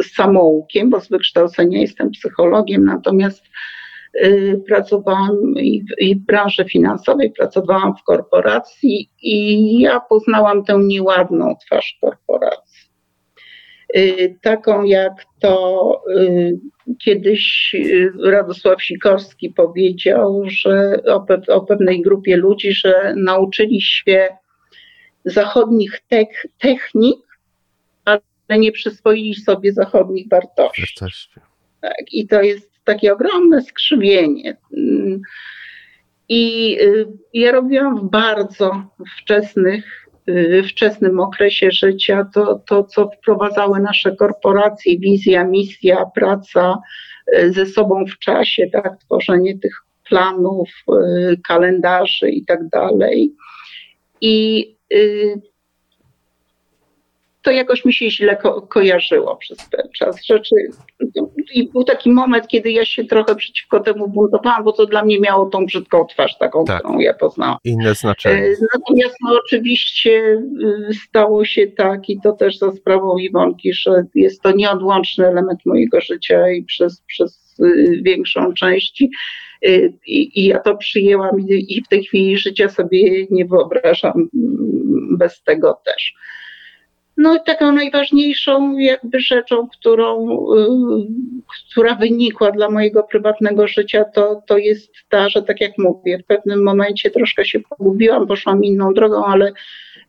z 0.05 0.15
samoukiem, 0.15 0.89
bo 0.89 1.01
z 1.01 1.10
wykształcenia 1.10 1.82
jestem 1.82 2.12
psychologiem, 2.12 2.86
natomiast 2.86 3.43
y, 4.15 4.62
pracowałam 4.67 5.53
i 5.58 5.84
w, 5.84 6.01
i 6.01 6.15
w 6.15 6.25
branży 6.25 6.65
finansowej, 6.65 7.32
pracowałam 7.32 7.96
w 7.96 8.03
korporacji 8.03 9.10
i 9.22 9.79
ja 9.79 10.00
poznałam 10.00 10.63
tę 10.65 10.77
nieładną 10.77 11.55
twarz 11.65 11.98
korporacji. 12.01 12.73
Y, 13.97 14.38
taką 14.41 14.83
jak 14.83 15.25
to 15.39 16.01
y, 16.17 16.59
kiedyś 17.00 17.75
y, 17.75 18.12
Radosław 18.23 18.83
Sikorski 18.83 19.50
powiedział, 19.50 20.43
że 20.47 21.03
o, 21.07 21.21
pe 21.21 21.41
o 21.47 21.62
pewnej 21.62 22.01
grupie 22.01 22.38
ludzi, 22.38 22.73
że 22.73 23.13
nauczyli 23.17 23.81
się 23.81 24.27
zachodnich 25.25 26.01
technik, 26.59 27.19
ale 28.05 28.21
nie 28.50 28.71
przyswoili 28.71 29.35
sobie 29.35 29.73
zachodnich 29.73 30.29
wartości. 30.29 30.81
Tak, 31.81 32.13
I 32.13 32.27
to 32.27 32.41
jest 32.41 32.71
takie 32.83 33.13
ogromne 33.13 33.62
skrzywienie. 33.62 34.57
I 36.29 36.77
ja 37.33 37.51
robiłam 37.51 37.97
w 37.97 38.09
bardzo 38.09 38.83
wczesnych 39.17 40.02
wczesnym 40.70 41.20
okresie 41.20 41.72
życia, 41.72 42.30
to, 42.34 42.62
to 42.68 42.84
co 42.84 43.10
wprowadzały 43.10 43.80
nasze 43.80 44.15
korporacje, 44.15 45.00
wizja, 45.00 45.44
misja, 45.44 46.06
praca 46.15 46.77
y, 47.38 47.53
ze 47.53 47.65
sobą 47.65 48.06
w 48.06 48.20
czasie, 48.20 48.70
tak, 48.72 48.98
tworzenie 49.00 49.60
tych 49.60 49.82
planów, 50.10 50.70
y, 50.89 51.42
kalendarzy 51.48 52.30
i 52.30 52.46
tak 52.46 52.68
dalej. 52.70 53.34
I 54.22 54.68
to 57.42 57.51
jakoś 57.51 57.86
mi 57.86 57.94
się 57.94 58.12
źle 58.12 58.38
ko 58.38 58.62
kojarzyło 58.62 59.36
przez 59.36 59.70
ten 59.70 59.89
czas. 59.92 60.25
Rzeczy, 60.25 60.56
I 61.53 61.69
był 61.69 61.83
taki 61.83 62.12
moment, 62.12 62.48
kiedy 62.48 62.72
ja 62.72 62.86
się 62.86 63.05
trochę 63.05 63.36
przeciwko 63.36 63.79
temu 63.79 64.07
buntowałam, 64.07 64.63
bo 64.63 64.72
to 64.72 64.86
dla 64.86 65.05
mnie 65.05 65.19
miało 65.19 65.45
tą 65.45 65.65
brzydką 65.65 66.05
twarz, 66.05 66.38
taką, 66.38 66.65
tak. 66.65 66.79
którą 66.79 67.00
ja 67.00 67.13
poznałam. 67.13 67.57
Inne 67.63 67.95
znaczenie. 67.95 68.43
E, 68.43 68.55
natomiast 68.74 69.15
no, 69.22 69.39
oczywiście 69.45 70.12
y, 70.89 70.93
stało 70.93 71.45
się 71.45 71.67
tak 71.67 72.10
i 72.10 72.22
to 72.22 72.31
też 72.31 72.57
za 72.57 72.72
sprawą 72.72 73.17
Iwonki, 73.17 73.74
że 73.74 74.05
jest 74.15 74.41
to 74.41 74.51
nieodłączny 74.51 75.27
element 75.27 75.60
mojego 75.65 76.01
życia 76.01 76.50
i 76.50 76.63
przez, 76.63 77.01
przez 77.01 77.43
większą 78.01 78.53
część 78.53 79.01
i, 79.01 79.10
i 80.41 80.45
ja 80.45 80.60
to 80.60 80.77
przyjęłam 80.77 81.39
i 81.50 81.81
w 81.86 81.88
tej 81.88 82.03
chwili 82.03 82.38
życia 82.38 82.69
sobie 82.69 83.27
nie 83.31 83.45
wyobrażam 83.45 84.13
mm, 84.15 85.17
bez 85.17 85.43
tego 85.43 85.81
też. 85.86 86.13
No 87.17 87.36
i 87.36 87.39
taką 87.46 87.72
najważniejszą 87.72 88.77
jakby 88.77 89.20
rzeczą, 89.20 89.67
którą, 89.67 90.27
y, 90.32 90.67
która 91.72 91.96
wynikła 91.96 92.51
dla 92.51 92.70
mojego 92.70 93.03
prywatnego 93.03 93.67
życia, 93.67 94.05
to, 94.05 94.41
to 94.48 94.58
jest 94.58 94.93
ta, 95.10 95.29
że 95.29 95.43
tak 95.43 95.62
jak 95.62 95.77
mówię, 95.77 96.20
w 96.20 96.25
pewnym 96.25 96.63
momencie 96.63 97.10
troszkę 97.10 97.46
się 97.46 97.60
pogubiłam, 97.60 98.27
poszłam 98.27 98.63
inną 98.63 98.93
drogą, 98.93 99.25
ale 99.25 99.53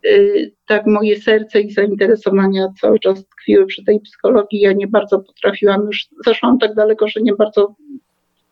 y, 0.06 0.52
tak 0.66 0.87
moje 0.87 1.20
serce 1.20 1.61
i 1.61 1.73
zainteresowania 1.73 2.68
cały 2.80 2.99
czas 2.99 3.26
tkwiły 3.26 3.66
przy 3.66 3.84
tej 3.84 4.00
psychologii. 4.00 4.61
Ja 4.61 4.73
nie 4.73 4.87
bardzo 4.87 5.20
potrafiłam 5.20 5.87
już, 5.87 6.06
zaszłam 6.25 6.58
tak 6.58 6.75
daleko, 6.75 7.08
że 7.08 7.20
nie 7.20 7.34
bardzo 7.34 7.75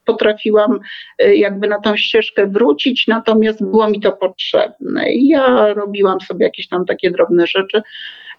potrafiłam 0.04 0.80
y, 1.22 1.36
jakby 1.36 1.68
na 1.68 1.80
tą 1.80 1.96
ścieżkę 1.96 2.46
wrócić, 2.46 3.06
natomiast 3.06 3.64
było 3.64 3.90
mi 3.90 4.00
to 4.00 4.12
potrzebne. 4.12 5.12
I 5.12 5.28
ja 5.28 5.74
robiłam 5.74 6.20
sobie 6.20 6.44
jakieś 6.44 6.68
tam 6.68 6.84
takie 6.84 7.10
drobne 7.10 7.46
rzeczy 7.46 7.82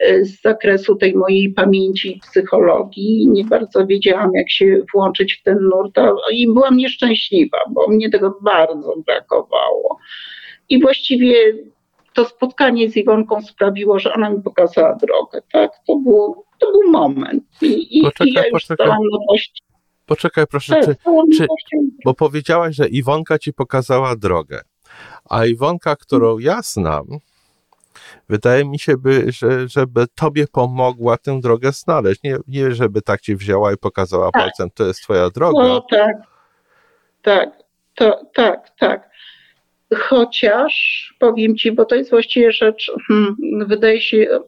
y, 0.03 0.25
z 0.25 0.41
zakresu 0.41 0.95
tej 0.95 1.15
mojej 1.15 1.53
pamięci 1.53 2.19
psychologii. 2.21 3.27
Nie 3.27 3.45
bardzo 3.45 3.87
wiedziałam, 3.87 4.31
jak 4.35 4.51
się 4.51 4.81
włączyć 4.93 5.33
w 5.33 5.43
ten 5.43 5.57
nurt 5.61 5.95
i 6.33 6.47
byłam 6.47 6.77
nieszczęśliwa, 6.77 7.57
bo 7.69 7.87
mnie 7.87 8.09
tego 8.09 8.37
bardzo 8.41 8.95
brakowało. 9.05 9.97
I 10.69 10.81
właściwie 10.81 11.35
to 12.13 12.25
spotkanie 12.25 12.89
z 12.89 12.97
Iwonką 12.97 13.41
sprawiło, 13.41 13.99
że 13.99 14.13
ona 14.13 14.29
mi 14.29 14.41
pokazała 14.41 14.95
drogę, 14.95 15.41
tak? 15.51 15.71
To 15.87 15.95
był, 15.95 16.45
to 16.59 16.71
był 16.71 16.91
moment. 16.91 17.43
I, 17.61 18.01
poczekaj, 18.03 18.27
i 18.27 18.33
ja 18.33 18.43
już 18.43 18.51
poczekaj. 18.51 18.87
stałam 18.87 19.01
nowości 19.11 19.62
Poczekaj 20.05 20.47
proszę, 20.47 20.75
czy, 20.83 20.95
czy, 21.37 21.47
bo 22.05 22.13
powiedziałaś, 22.13 22.75
że 22.75 22.87
Iwonka 22.87 23.39
ci 23.39 23.53
pokazała 23.53 24.15
drogę, 24.15 24.61
a 25.29 25.45
Iwonka, 25.45 25.95
którą 25.95 26.39
ja 26.39 26.61
znam, 26.61 27.05
wydaje 28.29 28.65
mi 28.65 28.79
się, 28.79 28.97
by, 28.97 29.31
że, 29.31 29.67
żeby 29.67 30.05
tobie 30.15 30.47
pomogła 30.47 31.17
tę 31.17 31.39
drogę 31.39 31.71
znaleźć. 31.71 32.23
Nie, 32.23 32.37
nie 32.47 32.71
żeby 32.71 33.01
tak 33.01 33.21
ci 33.21 33.35
wzięła 33.35 33.73
i 33.73 33.77
pokazała 33.77 34.31
tak. 34.31 34.41
palcem, 34.41 34.69
to 34.73 34.85
jest 34.85 35.03
twoja 35.03 35.29
droga. 35.29 35.63
No 35.63 35.85
tak, 35.89 36.17
tak, 37.21 37.49
to, 37.95 38.21
tak, 38.33 38.71
tak. 38.79 39.09
Chociaż 39.97 40.73
powiem 41.19 41.57
ci, 41.57 41.71
bo 41.71 41.85
to 41.85 41.95
jest 41.95 42.09
właściwie 42.09 42.51
rzecz, 42.51 42.91
hmm, 43.07 43.35
wydaje 43.67 44.01
się, 44.01 44.39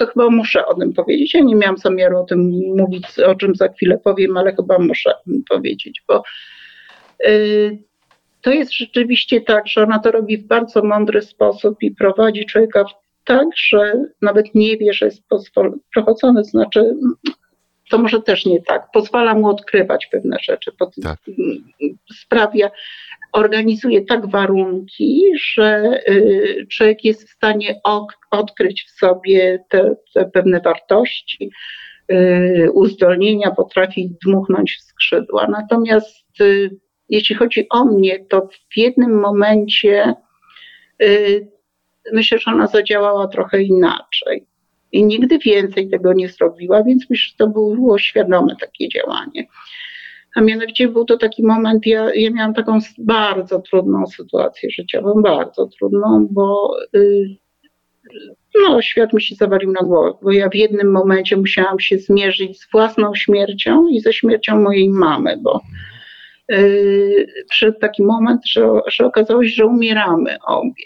to 0.00 0.06
chyba 0.06 0.30
muszę 0.30 0.66
o 0.66 0.74
tym 0.74 0.92
powiedzieć. 0.92 1.34
Ja 1.34 1.40
nie 1.40 1.54
miałam 1.54 1.78
zamiaru 1.78 2.18
o 2.18 2.24
tym 2.24 2.50
mówić, 2.76 3.18
o 3.18 3.34
czym 3.34 3.54
za 3.54 3.68
chwilę 3.68 3.98
powiem, 4.04 4.36
ale 4.36 4.54
chyba 4.54 4.78
muszę 4.78 5.14
powiedzieć, 5.48 6.02
bo 6.08 6.22
y, 7.26 7.78
to 8.40 8.50
jest 8.50 8.72
rzeczywiście 8.74 9.40
tak, 9.40 9.66
że 9.66 9.82
ona 9.82 9.98
to 9.98 10.10
robi 10.10 10.38
w 10.38 10.46
bardzo 10.46 10.82
mądry 10.82 11.22
sposób 11.22 11.82
i 11.82 11.90
prowadzi 11.90 12.46
człowieka 12.46 12.84
tak, 13.24 13.46
że 13.56 14.04
nawet 14.22 14.54
nie 14.54 14.76
wie, 14.76 14.92
że 14.92 15.06
jest 15.06 15.22
prowadzony, 15.94 16.44
znaczy 16.44 16.94
to 17.90 17.98
może 17.98 18.22
też 18.22 18.46
nie 18.46 18.62
tak. 18.62 18.88
Pozwala 18.92 19.34
mu 19.34 19.48
odkrywać 19.48 20.06
pewne 20.06 20.36
rzeczy, 20.42 20.70
tak. 21.02 21.18
sprawia, 22.22 22.70
organizuje 23.32 24.04
tak 24.04 24.30
warunki, 24.30 25.22
że 25.54 26.00
y, 26.08 26.66
człowiek 26.70 27.04
jest 27.04 27.28
w 27.28 27.32
stanie 27.32 27.80
odkryć 28.30 28.84
w 28.84 28.90
sobie 28.90 29.64
te, 29.68 29.94
te 30.14 30.24
pewne 30.24 30.60
wartości, 30.60 31.50
y, 32.12 32.70
uzdolnienia, 32.74 33.50
potrafi 33.50 34.16
dmuchnąć 34.26 34.76
w 34.76 34.82
skrzydła. 34.82 35.46
Natomiast 35.48 36.40
y, 36.40 36.70
jeśli 37.08 37.34
chodzi 37.34 37.66
o 37.70 37.84
mnie, 37.84 38.24
to 38.28 38.48
w 38.72 38.76
jednym 38.76 39.20
momencie 39.20 40.14
myślę, 42.12 42.38
że 42.38 42.50
ona 42.50 42.66
zadziałała 42.66 43.28
trochę 43.28 43.62
inaczej. 43.62 44.46
I 44.92 45.04
nigdy 45.04 45.38
więcej 45.38 45.90
tego 45.90 46.12
nie 46.12 46.28
zrobiła, 46.28 46.84
więc 46.84 47.10
myślę, 47.10 47.30
że 47.30 47.36
to 47.36 47.48
było 47.48 47.98
świadome 47.98 48.56
takie 48.60 48.88
działanie. 48.88 49.46
A 50.36 50.40
mianowicie 50.40 50.88
był 50.88 51.04
to 51.04 51.16
taki 51.16 51.42
moment, 51.42 51.86
ja, 51.86 52.14
ja 52.14 52.30
miałam 52.30 52.54
taką 52.54 52.78
bardzo 52.98 53.60
trudną 53.60 54.06
sytuację 54.06 54.70
życiową, 54.70 55.22
bardzo 55.22 55.66
trudną, 55.66 56.28
bo 56.30 56.76
y, 56.96 57.36
no, 58.62 58.82
świat 58.82 59.12
mi 59.12 59.22
się 59.22 59.34
zawalił 59.34 59.72
na 59.72 59.80
głowę, 59.80 60.18
bo 60.22 60.32
ja 60.32 60.48
w 60.48 60.54
jednym 60.54 60.90
momencie 60.92 61.36
musiałam 61.36 61.80
się 61.80 61.98
zmierzyć 61.98 62.60
z 62.60 62.70
własną 62.70 63.14
śmiercią 63.14 63.88
i 63.88 64.00
ze 64.00 64.12
śmiercią 64.12 64.62
mojej 64.62 64.88
mamy, 64.88 65.36
bo 65.42 65.60
y, 66.52 67.26
przyszedł 67.50 67.78
taki 67.78 68.02
moment, 68.02 68.40
że, 68.46 68.68
że 68.86 69.06
okazało 69.06 69.44
się, 69.44 69.50
że 69.50 69.66
umieramy 69.66 70.36
obie. 70.46 70.84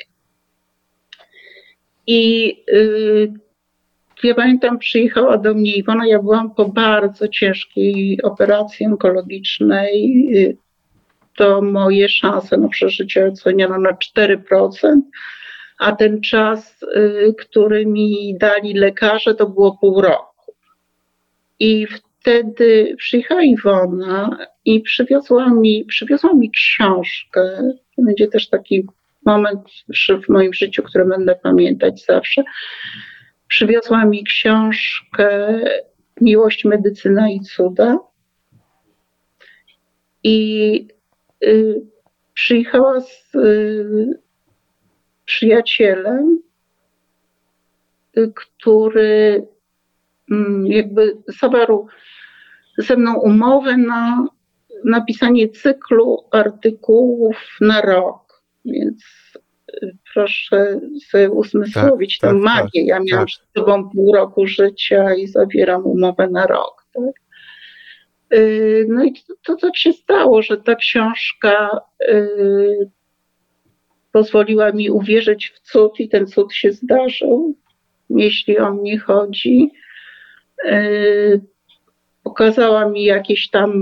I 2.07 2.52
y, 2.72 3.43
ja 4.25 4.35
pamiętam, 4.35 4.79
przyjechała 4.79 5.39
do 5.39 5.55
mnie 5.55 5.77
Iwona, 5.77 6.07
ja 6.07 6.19
byłam 6.19 6.55
po 6.55 6.69
bardzo 6.69 7.29
ciężkiej 7.29 8.23
operacji 8.23 8.87
onkologicznej. 8.87 10.29
To 11.37 11.63
moje 11.63 12.09
szanse 12.09 12.57
na 12.57 12.69
przeżycie 12.69 13.27
oceniono 13.27 13.79
na 13.79 13.93
4%, 13.93 15.01
a 15.79 15.93
ten 15.93 16.21
czas, 16.21 16.83
y, 16.83 17.35
który 17.39 17.87
mi 17.87 18.37
dali 18.39 18.75
lekarze, 18.75 19.35
to 19.35 19.49
było 19.49 19.79
pół 19.81 20.01
roku. 20.01 20.53
I 21.59 21.87
wtedy 21.87 22.95
przyjechała 22.99 23.43
Iwona 23.43 24.39
i 24.65 24.81
przywiozła 24.81 25.51
mi, 25.51 25.85
przywiozła 25.85 26.35
mi 26.35 26.51
książkę. 26.51 27.73
To 27.97 28.03
będzie 28.03 28.29
też 28.29 28.49
taki 28.49 28.87
moment 29.27 29.61
w 30.27 30.29
moim 30.29 30.55
życiu, 30.55 30.83
który 30.83 31.05
będę 31.05 31.35
pamiętać 31.43 32.05
zawsze 32.05 32.43
Przywiozła 33.55 34.05
mi 34.05 34.25
książkę 34.25 35.59
Miłość, 36.21 36.64
Medycyna 36.64 37.31
i 37.31 37.40
Cuda. 37.40 37.99
I 40.23 40.88
y, 41.45 41.83
przyjechała 42.35 43.01
z 43.01 43.35
y, 43.35 44.21
przyjacielem, 45.25 46.38
y, 48.17 48.33
który 48.35 49.47
mm, 50.31 50.67
jakby 50.67 51.17
zawarł 51.40 51.87
ze 52.79 52.97
mną 52.97 53.21
umowę 53.21 53.77
na 53.77 54.29
napisanie 54.85 55.49
cyklu 55.49 56.25
artykułów 56.31 57.37
na 57.61 57.81
rok. 57.81 58.43
Więc 58.64 59.05
proszę 60.15 60.81
sobie 61.11 61.31
uzmysłowić 61.31 62.19
tak, 62.19 62.31
tę 62.31 62.37
tak, 62.37 62.45
magię. 62.45 62.81
Tak, 62.81 62.87
ja 62.87 63.01
miałam 63.01 63.27
tak. 63.27 63.27
przed 63.27 63.43
sobą 63.59 63.91
pół 63.91 64.15
roku 64.15 64.47
życia 64.47 65.15
i 65.15 65.27
zawieram 65.27 65.87
umowę 65.87 66.29
na 66.29 66.47
rok. 66.47 66.87
Tak? 66.95 67.25
Y, 68.39 68.87
no 68.89 69.05
i 69.05 69.13
to, 69.13 69.35
to 69.45 69.57
tak 69.57 69.77
się 69.77 69.93
stało, 69.93 70.43
że 70.43 70.57
ta 70.57 70.75
książka 70.75 71.81
y, 72.09 72.91
pozwoliła 74.13 74.73
mi 74.73 74.91
uwierzyć 74.91 75.49
w 75.49 75.61
cud 75.61 76.01
i 76.01 76.09
ten 76.09 76.27
cud 76.27 76.53
się 76.53 76.73
zdarzył, 76.73 77.55
jeśli 78.11 78.59
o 78.59 78.75
mnie 78.75 78.99
chodzi. 78.99 79.71
Y, 80.67 81.41
pokazała 82.23 82.89
mi 82.89 83.05
jakieś 83.05 83.51
tam 83.51 83.73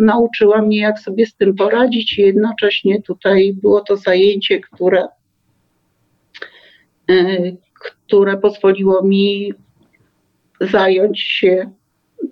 nauczyła 0.00 0.62
mnie, 0.62 0.78
jak 0.78 0.98
sobie 0.98 1.26
z 1.26 1.34
tym 1.34 1.54
poradzić, 1.54 2.18
i 2.18 2.22
jednocześnie 2.22 3.02
tutaj 3.02 3.52
było 3.62 3.80
to 3.80 3.96
zajęcie, 3.96 4.60
które, 4.60 5.08
e, 7.10 7.52
które 7.74 8.36
pozwoliło 8.36 9.02
mi 9.02 9.52
zająć 10.60 11.20
się 11.20 11.70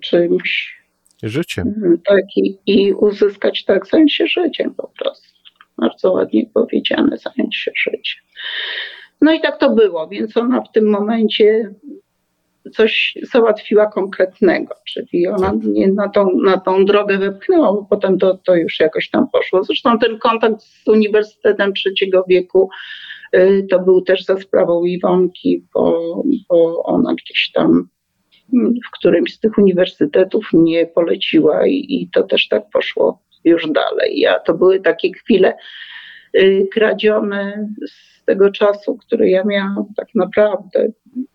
czymś. 0.01 0.79
Życiem. 1.23 1.67
Mhm, 1.67 2.01
tak, 2.05 2.23
i, 2.37 2.57
i 2.65 2.93
uzyskać 2.93 3.65
tak, 3.65 3.87
zająć 3.87 4.13
się 4.13 4.27
życiem 4.27 4.73
po 4.75 4.91
prostu. 4.99 5.29
Bardzo 5.77 6.11
ładnie 6.11 6.45
powiedziane, 6.53 7.17
zająć 7.17 7.55
się 7.55 7.71
życiem. 7.75 8.23
No 9.21 9.33
i 9.33 9.41
tak 9.41 9.59
to 9.59 9.69
było, 9.69 10.07
więc 10.07 10.37
ona 10.37 10.61
w 10.61 10.71
tym 10.71 10.89
momencie 10.89 11.73
coś 12.69 13.17
załatwiła 13.33 13.85
konkretnego, 13.87 14.75
czyli 14.93 15.27
ona 15.27 15.53
mnie 15.53 15.87
na 15.87 16.09
tą, 16.09 16.39
na 16.43 16.57
tą 16.57 16.85
drogę 16.85 17.17
wepchnęła, 17.17 17.73
bo 17.73 17.85
potem 17.89 18.17
to, 18.19 18.37
to 18.37 18.55
już 18.55 18.79
jakoś 18.79 19.09
tam 19.09 19.29
poszło. 19.29 19.63
Zresztą 19.63 19.99
ten 19.99 20.19
kontakt 20.19 20.61
z 20.61 20.87
Uniwersytetem 20.87 21.73
Trzeciego 21.73 22.23
Wieku 22.27 22.69
y, 23.35 23.67
to 23.69 23.79
był 23.79 24.01
też 24.01 24.25
za 24.25 24.39
sprawą 24.39 24.83
Iwonki, 24.83 25.65
bo, 25.73 26.15
bo 26.49 26.83
ona 26.83 27.13
gdzieś 27.13 27.51
tam 27.53 27.89
w 28.87 28.91
którymś 28.91 29.33
z 29.33 29.39
tych 29.39 29.57
uniwersytetów 29.57 30.53
mnie 30.53 30.87
poleciła 30.87 31.67
i, 31.67 31.85
i 31.89 32.09
to 32.13 32.23
też 32.23 32.47
tak 32.47 32.63
poszło 32.73 33.21
już 33.43 33.71
dalej. 33.71 34.19
Ja, 34.19 34.39
to 34.39 34.53
były 34.53 34.79
takie 34.79 35.13
chwile 35.13 35.57
y, 36.37 36.67
kradzione 36.71 37.69
z 37.87 38.18
tego 38.29 38.51
czasu, 38.51 38.97
który 38.97 39.29
ja 39.29 39.43
miałam 39.43 39.85
tak 39.97 40.07
naprawdę 40.15 40.87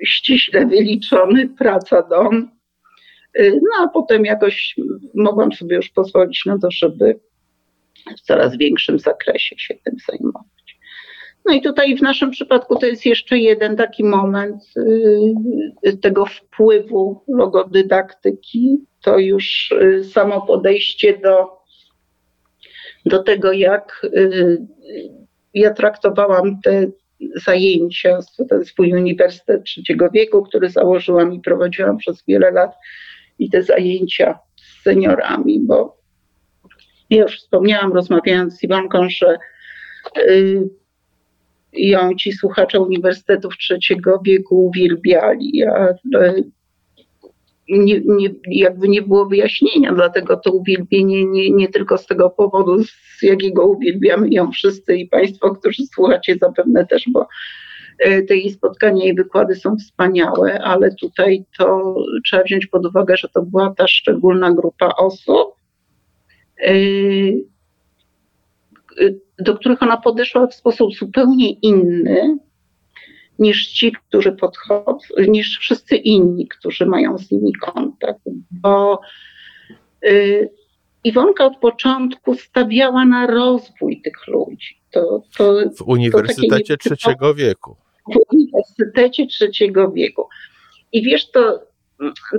ściśle 0.05 0.67
wyliczony, 0.67 1.49
praca 1.49 2.03
dom, 2.03 2.51
No 3.39 3.85
a 3.85 3.89
potem 3.89 4.25
jakoś 4.25 4.77
mogłam 5.15 5.53
sobie 5.53 5.77
już 5.77 5.89
pozwolić 5.89 6.43
na 6.47 6.59
to, 6.59 6.71
żeby 6.71 7.21
w 8.19 8.21
coraz 8.21 8.57
większym 8.57 8.99
zakresie 8.99 9.59
się 9.59 9.75
tym 9.85 9.97
zajmować. 10.09 10.79
No 11.45 11.55
i 11.55 11.63
tutaj 11.63 11.97
w 11.97 12.03
naszym 12.03 12.31
przypadku 12.31 12.77
to 12.77 12.87
jest 12.87 13.07
jeszcze 13.07 13.39
jeden 13.39 13.77
taki 13.77 14.05
moment 14.05 14.63
y, 15.87 15.97
tego 15.97 16.27
wpływu 16.27 17.25
logodydaktyki. 17.29 18.79
To 19.03 19.19
już 19.19 19.71
y, 19.71 20.05
samo 20.05 20.47
podejście 20.47 21.19
do, 21.19 21.49
do 23.07 23.23
tego, 23.23 23.53
jak 23.53 24.01
y, 24.05 24.67
ja 25.55 25.75
traktowałam 25.75 26.61
te 26.61 26.87
zajęcia, 27.35 28.19
swój 28.65 28.93
uniwersytet 28.93 29.65
trzeciego 29.65 30.11
wieku, 30.11 30.43
który 30.43 30.71
założyłam 30.71 31.33
i 31.33 31.41
prowadziłam 31.41 31.97
przez 31.97 32.25
wiele 32.29 32.51
lat 32.51 32.73
i 33.39 33.51
te 33.51 33.63
zajęcia 33.63 34.39
z 34.57 34.83
seniorami, 34.83 35.61
bo 35.61 35.97
ja 37.11 37.23
już 37.23 37.37
wspomniałam, 37.37 37.93
rozmawiając 37.93 38.57
z 38.59 38.63
Iwonką, 38.63 39.09
że 39.09 39.39
ją 41.73 42.15
ci 42.15 42.33
słuchacze 42.33 42.81
uniwersytetów 42.81 43.57
trzeciego 43.57 44.21
wieku 44.25 44.67
uwielbiali. 44.67 45.65
A 45.65 45.89
e, 46.19 46.35
nie, 47.69 48.01
nie, 48.01 48.31
jakby 48.47 48.89
nie 48.89 49.03
było 49.03 49.27
wyjaśnienia, 49.27 49.95
dlatego 49.95 50.37
to 50.37 50.53
uwielbienie 50.53 51.25
nie, 51.25 51.51
nie 51.51 51.69
tylko 51.69 51.99
z 51.99 52.07
tego 52.07 52.31
powodu, 52.31 52.85
z 53.19 53.23
jakiego 53.23 53.67
uwielbiamy 53.67 54.29
ją 54.31 54.53
wszyscy 54.53 54.97
i 54.97 55.09
Państwo, 55.09 55.55
którzy 55.55 55.83
słuchacie 55.95 56.37
zapewne 56.41 56.87
też, 56.87 57.05
bo 57.13 57.29
e, 57.99 58.23
te 58.23 58.37
jej 58.37 58.51
spotkania 58.51 59.05
i 59.05 59.15
wykłady 59.15 59.55
są 59.55 59.77
wspaniałe, 59.77 60.63
ale 60.63 60.95
tutaj 60.95 61.45
to 61.59 61.95
trzeba 62.25 62.43
wziąć 62.43 62.67
pod 62.67 62.87
uwagę, 62.87 63.17
że 63.17 63.29
to 63.29 63.43
była 63.43 63.75
ta 63.77 63.89
szczególna 63.89 64.53
grupa 64.53 64.89
osób, 64.99 65.55
e, 66.59 66.73
do 69.39 69.55
których 69.55 69.83
ona 69.83 69.97
podeszła 69.97 70.47
w 70.47 70.55
sposób 70.55 70.95
zupełnie 70.95 71.51
inny 71.53 72.39
niż 73.39 73.67
ci, 73.67 73.93
którzy 73.93 74.33
podchodzą, 74.33 74.99
niż 75.29 75.59
wszyscy 75.59 75.97
inni, 75.97 76.49
którzy 76.49 76.87
mają 76.87 77.19
z 77.19 77.31
nimi 77.31 77.53
kontakt, 77.53 78.21
bo 78.51 79.01
y, 80.07 80.51
Iwonka 81.05 81.45
od 81.45 81.57
początku 81.57 82.35
stawiała 82.35 83.05
na 83.05 83.27
rozwój 83.27 84.03
tych 84.03 84.27
ludzi. 84.27 84.81
To, 84.91 85.23
to, 85.37 85.55
w 85.77 85.83
Uniwersytecie 85.83 86.77
to 86.77 86.85
Trzeciego 86.85 87.35
Wieku. 87.35 87.77
W 88.15 88.19
Uniwersytecie 88.33 89.27
Trzeciego 89.27 89.91
Wieku. 89.91 90.29
I 90.93 91.03
wiesz, 91.03 91.31
to, 91.31 91.63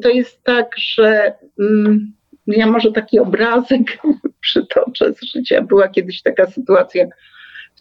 to 0.01 0.09
jest 0.09 0.43
tak, 0.43 0.75
że 0.77 1.33
mm, 1.59 2.13
ja 2.47 2.67
może 2.67 2.91
taki 2.91 3.19
obrazek 3.19 4.01
przytoczę 4.41 5.13
z 5.13 5.21
życia. 5.21 5.61
Była 5.61 5.87
kiedyś 5.87 6.21
taka 6.21 6.51
sytuacja 6.51 7.05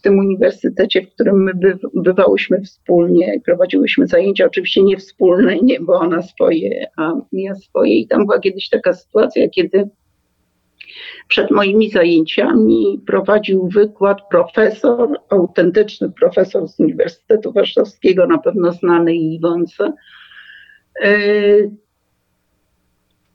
tym 0.05 0.19
uniwersytecie, 0.19 1.01
w 1.01 1.09
którym 1.09 1.43
my 1.43 1.51
bywałyśmy 1.93 2.61
wspólnie 2.61 3.41
prowadziłyśmy 3.45 4.07
zajęcia, 4.07 4.45
oczywiście 4.45 4.83
nie 4.83 4.97
wspólne, 4.97 5.57
nie, 5.59 5.79
bo 5.79 5.93
ona 5.93 6.21
swoje, 6.21 6.87
a 6.97 7.13
ja 7.31 7.55
swoje. 7.55 7.99
I 7.99 8.07
tam 8.07 8.25
była 8.25 8.39
kiedyś 8.39 8.69
taka 8.69 8.93
sytuacja, 8.93 9.49
kiedy 9.49 9.89
przed 11.27 11.51
moimi 11.51 11.89
zajęciami 11.89 13.01
prowadził 13.07 13.67
wykład 13.67 14.21
profesor, 14.29 15.09
autentyczny 15.29 16.11
profesor 16.11 16.67
z 16.67 16.79
Uniwersytetu 16.79 17.53
Warszawskiego, 17.53 18.27
na 18.27 18.37
pewno 18.37 18.71
znany 18.71 19.15
Iwonce. 19.15 19.93
Yy, 21.01 21.71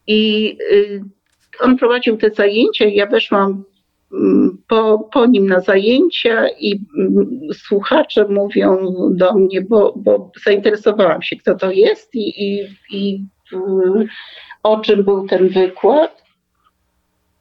I 0.07 0.45
yy, 0.71 1.05
on 1.61 1.79
prowadził 1.79 2.17
te 2.17 2.31
zajęcia 2.31 2.85
ja 2.85 3.07
weszłam 3.07 3.65
po, 4.69 5.09
po 5.13 5.27
nim 5.27 5.47
na 5.47 5.61
zajęcia 5.61 6.49
i 6.49 6.85
mm, 6.99 7.41
słuchacze 7.53 8.29
mówią 8.29 8.93
do 9.11 9.35
mnie, 9.35 9.63
bo, 9.63 9.95
bo 9.97 10.31
zainteresowałam 10.45 11.23
się, 11.23 11.37
kto 11.37 11.55
to 11.55 11.71
jest 11.71 12.15
i, 12.15 12.45
i, 12.45 12.77
i 12.91 13.25
o 14.63 14.81
czym 14.81 15.05
był 15.05 15.27
ten 15.27 15.49
wykład. 15.49 16.21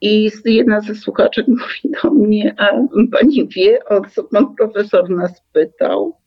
I 0.01 0.31
jedna 0.45 0.81
ze 0.81 0.95
słuchaczek 0.95 1.47
mówi 1.59 1.95
do 2.03 2.11
mnie, 2.11 2.55
a 2.57 2.71
pani 3.11 3.47
wie, 3.47 3.85
o 3.85 4.01
co 4.01 4.23
pan 4.23 4.55
profesor 4.55 5.09
nas 5.09 5.41
pytał? 5.53 6.17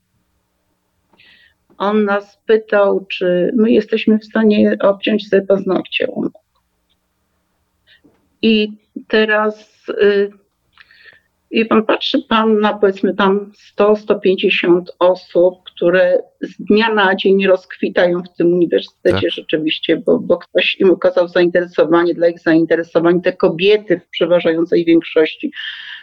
On 1.79 2.05
nas 2.05 2.39
pytał, 2.47 3.07
czy 3.07 3.53
my 3.57 3.71
jesteśmy 3.71 4.19
w 4.19 4.25
stanie 4.25 4.77
obciąć 4.81 5.29
sobie 5.29 5.43
paznokcie 5.43 6.09
i 8.43 8.73
teraz 9.09 9.85
y, 9.89 10.31
i 11.53 11.65
pan 11.67 11.83
patrzy 11.83 12.19
pan 12.29 12.61
na 12.61 12.75
powiedzmy 12.75 13.15
tam 13.15 13.53
100-150 13.79 14.83
osób, 14.99 15.55
które 15.65 16.23
z 16.41 16.57
dnia 16.57 16.95
na 16.95 17.15
dzień 17.17 17.47
rozkwitają 17.47 18.23
w 18.23 18.37
tym 18.37 18.53
uniwersytecie 18.53 19.21
tak. 19.21 19.31
rzeczywiście, 19.31 19.97
bo, 19.97 20.19
bo 20.19 20.39
ktoś 20.39 20.81
im 20.81 20.91
okazał 20.91 21.29
zainteresowanie 21.29 22.15
dla 22.15 22.29
ich 22.29 22.39
zainteresowań. 22.41 23.21
Te 23.21 23.33
kobiety 23.33 24.01
w 24.01 24.09
przeważającej 24.09 24.85
większości, 24.85 25.53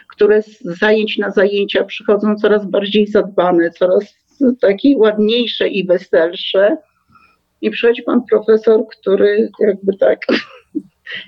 które 0.08 0.42
z 0.42 0.62
zajęć 0.62 1.18
na 1.18 1.30
zajęcia 1.30 1.84
przychodzą 1.84 2.36
coraz 2.36 2.70
bardziej 2.70 3.06
zadbane, 3.06 3.70
coraz 3.70 4.14
takie 4.60 4.96
ładniejsze 4.96 5.68
i 5.68 5.86
weselsze. 5.86 6.76
I 7.62 7.70
przychodzi 7.70 8.02
pan 8.02 8.22
profesor, 8.30 8.80
który 8.88 9.50
jakby 9.60 9.96
tak 9.96 10.18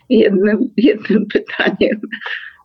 jednym, 0.09 0.71
jednym 0.77 1.27
pytaniem 1.27 2.01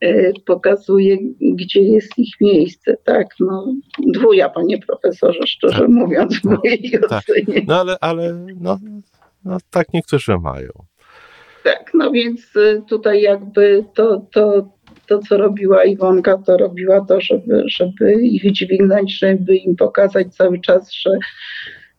e, 0.01 0.33
pokazuje, 0.45 1.17
gdzie 1.41 1.81
jest 1.81 2.17
ich 2.17 2.33
miejsce. 2.41 2.97
Tak, 3.03 3.27
no, 3.39 3.73
dwuja, 4.13 4.49
panie 4.49 4.77
profesorze, 4.77 5.47
szczerze 5.47 5.79
tak, 5.79 5.89
mówiąc, 5.89 6.39
w 6.39 6.43
no, 6.43 6.57
mojej 6.63 6.91
tak. 6.91 7.11
ocenie. 7.11 7.61
No 7.67 7.79
ale, 7.79 7.97
ale 8.01 8.45
no, 8.59 8.79
no, 9.45 9.57
tak 9.69 9.93
niektórzy 9.93 10.37
mają. 10.37 10.69
Tak, 11.63 11.91
no 11.93 12.11
więc 12.11 12.55
e, 12.55 12.81
tutaj 12.89 13.21
jakby 13.21 13.85
to, 13.93 14.27
to, 14.31 14.69
to, 15.07 15.19
co 15.19 15.37
robiła 15.37 15.83
Iwonka, 15.83 16.37
to 16.37 16.57
robiła 16.57 17.05
to, 17.05 17.21
żeby, 17.21 17.63
żeby 17.65 18.21
ich 18.21 18.51
dźwignąć, 18.51 19.19
żeby 19.19 19.55
im 19.55 19.75
pokazać 19.75 20.35
cały 20.35 20.59
czas, 20.61 20.93
że 20.93 21.09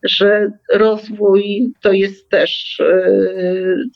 że 0.03 0.51
rozwój 0.73 1.73
to 1.81 1.91
jest 1.91 2.29
też 2.29 2.79
e, 2.79 3.11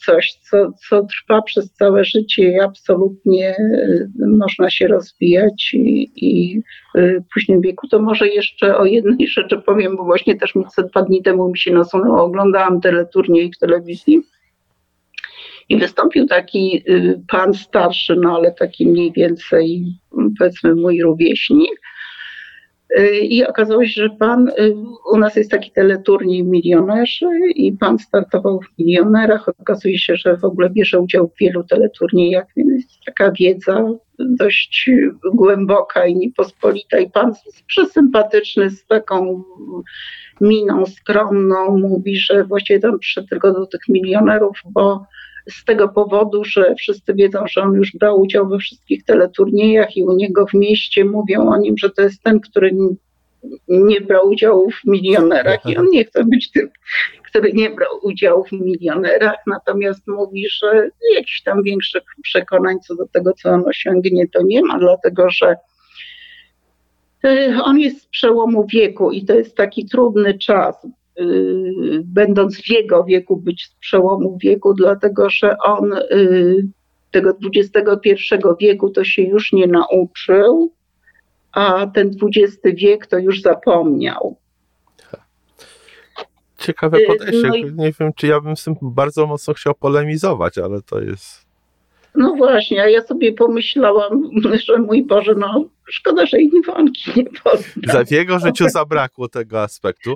coś, 0.06 0.34
co, 0.34 0.72
co 0.72 1.04
trwa 1.04 1.42
przez 1.42 1.74
całe 1.74 2.06
życie 2.06 2.52
i 2.52 2.60
absolutnie 2.60 3.50
e, 3.50 4.08
można 4.38 4.70
się 4.70 4.88
rozwijać 4.88 5.74
i, 5.74 6.12
i 6.16 6.62
w 6.96 7.34
późnym 7.34 7.62
wieku. 7.62 7.88
To 7.88 8.00
może 8.00 8.28
jeszcze 8.28 8.78
o 8.78 8.86
jednej 8.86 9.28
rzeczy 9.28 9.58
powiem, 9.58 9.98
bo 9.98 10.04
właśnie 10.04 10.36
też 10.36 10.56
mi 10.56 10.64
dwa 10.90 11.02
dni 11.02 11.24
temu 11.24 11.50
mi 11.50 11.58
się 11.58 11.74
nasunęło, 11.74 12.24
oglądałam 12.24 12.82
teleturniej 12.82 13.52
w 13.52 13.58
telewizji 13.58 14.22
i 15.70 15.78
wystąpił 15.78 16.26
taki 16.26 16.84
e, 16.88 17.14
pan 17.28 17.54
starszy, 17.54 18.16
no 18.16 18.36
ale 18.36 18.52
taki 18.52 18.88
mniej 18.88 19.12
więcej 19.12 19.86
powiedzmy 20.40 20.76
mój 20.76 21.02
rówieśnik, 21.02 21.82
i 23.22 23.46
okazało 23.46 23.86
się, 23.86 24.02
że 24.02 24.10
pan, 24.10 24.48
y, 24.48 24.76
u 25.14 25.18
nas 25.18 25.36
jest 25.36 25.52
taki 25.52 25.72
teleturniej 25.72 26.44
milionerzy 26.44 27.30
i 27.56 27.72
pan 27.72 28.00
startował 28.00 28.60
w 28.60 28.80
milionerach. 28.80 29.50
Okazuje 29.50 29.98
się, 30.00 30.16
że 30.16 30.38
w 30.38 30.44
ogóle 30.44 30.70
bierze 30.70 31.00
udział 31.00 31.28
w 31.28 31.40
wielu 31.40 31.64
teleturniejach, 31.64 32.46
więc 32.58 32.72
jest 32.72 33.04
taka 33.06 33.32
wiedza 33.32 33.86
dość 34.20 34.90
głęboka 35.34 36.06
i 36.06 36.16
niepospolita. 36.16 37.00
I 37.00 37.10
pan 37.10 37.34
przesympatyczny, 37.68 38.70
z 38.70 38.86
taką 38.86 39.44
miną 40.42 40.86
skromną 40.86 41.78
mówi, 41.78 42.18
że 42.18 42.44
właściwie 42.44 42.80
tam 42.80 43.00
przyszedł 43.00 43.28
tylko 43.28 43.54
do 43.54 43.66
tych 43.66 43.82
milionerów, 43.90 44.58
bo 44.66 45.06
z 45.50 45.66
tego 45.66 45.90
powodu, 45.90 46.44
że 46.44 46.76
wszyscy 46.76 47.14
wiedzą, 47.14 47.40
że 47.48 47.62
on 47.62 47.74
już 47.74 47.92
brał 47.92 48.22
udział 48.22 48.48
we 48.48 48.58
wszystkich 48.58 49.04
teleturniejach 49.04 49.98
i 49.98 50.04
u 50.04 50.16
niego 50.16 50.46
w 50.46 50.54
mieście 50.54 51.06
mówią 51.06 51.50
o 51.50 51.58
nim, 51.58 51.78
że 51.78 51.90
to 51.90 52.02
jest 52.02 52.24
ten, 52.24 52.40
który 52.40 52.72
nie 53.68 54.02
brał 54.02 54.30
udziału 54.30 54.72
w 54.72 54.86
milionerach 54.86 55.66
i 55.66 55.78
on 55.78 55.86
nie 55.92 56.06
chce 56.06 56.24
być 56.24 56.52
tym, 56.52 56.70
który 57.30 57.54
nie 57.54 57.70
brał 57.70 57.90
udziału 58.04 58.44
w 58.44 58.52
milionerach, 58.52 59.38
natomiast 59.48 60.08
mówi, 60.08 60.46
że 60.50 60.90
jakichś 61.16 61.42
tam 61.42 61.64
większych 61.64 62.04
przekonań 62.24 62.80
co 62.88 62.96
do 62.96 63.08
tego, 63.08 63.34
co 63.34 63.50
on 63.50 63.64
osiągnie, 63.68 64.28
to 64.28 64.44
nie 64.44 64.64
ma, 64.64 64.80
dlatego 64.80 65.30
że 65.30 65.56
y, 67.26 67.56
on 67.64 67.80
jest 67.80 68.02
z 68.02 68.08
przełomu 68.08 68.68
wieku 68.68 69.12
i 69.12 69.26
to 69.26 69.34
jest 69.34 69.56
taki 69.56 69.86
trudny 69.86 70.38
czas, 70.38 70.88
będąc 72.04 72.58
w 72.58 72.70
jego 72.70 73.04
wieku, 73.04 73.38
być 73.38 73.66
z 73.66 73.76
przełomu 73.76 74.38
wieku, 74.42 74.74
dlatego 74.74 75.30
że 75.30 75.58
on 75.58 75.94
y, 75.94 76.68
tego 77.12 77.38
XXI 77.56 78.18
wieku 78.60 78.90
to 78.90 79.04
się 79.04 79.22
już 79.22 79.54
nie 79.54 79.68
nauczył, 79.68 80.74
a 81.52 81.88
ten 81.88 82.12
XX 82.22 82.58
wiek 82.76 83.08
to 83.08 83.18
już 83.18 83.42
zapomniał. 83.42 84.38
Ciekawe 86.58 86.98
podejście. 87.08 87.48
No 87.48 87.56
i... 87.56 87.74
Nie 87.74 87.92
wiem, 88.00 88.12
czy 88.16 88.28
ja 88.28 88.42
bym 88.42 88.58
z 88.58 88.64
tym 88.64 88.76
bardzo 88.82 89.28
mocno 89.28 89.54
chciał 89.54 89.76
polemizować, 89.76 90.58
ale 90.58 90.82
to 90.82 91.02
jest. 91.02 91.43
No 92.16 92.36
właśnie, 92.36 92.84
a 92.84 92.90
ja 92.90 93.04
sobie 93.04 93.34
pomyślałam, 93.34 94.30
że 94.68 94.78
mój 94.78 95.06
Boże, 95.06 95.36
no 95.38 95.66
szkoda, 95.86 96.26
że 96.26 96.42
Iwonki 96.42 97.12
nie 97.16 97.26
poznam. 97.44 98.06
W 98.06 98.12
jego 98.12 98.40
życiu 98.40 98.70
zabrakło 98.80 99.30
tego 99.30 99.62
aspektu, 99.62 100.16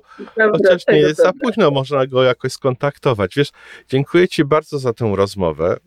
chociaż 0.52 0.88
nie 0.88 1.00
jest 1.00 1.22
za 1.22 1.34
późno, 1.34 1.72
można 1.72 2.08
go 2.08 2.24
jakoś 2.24 2.52
skontaktować. 2.52 3.36
Wiesz, 3.36 3.52
dziękuję 3.90 4.28
Ci 4.28 4.46
bardzo 4.46 4.80
za 4.80 4.94
tę 4.94 5.14
rozmowę. 5.16 5.78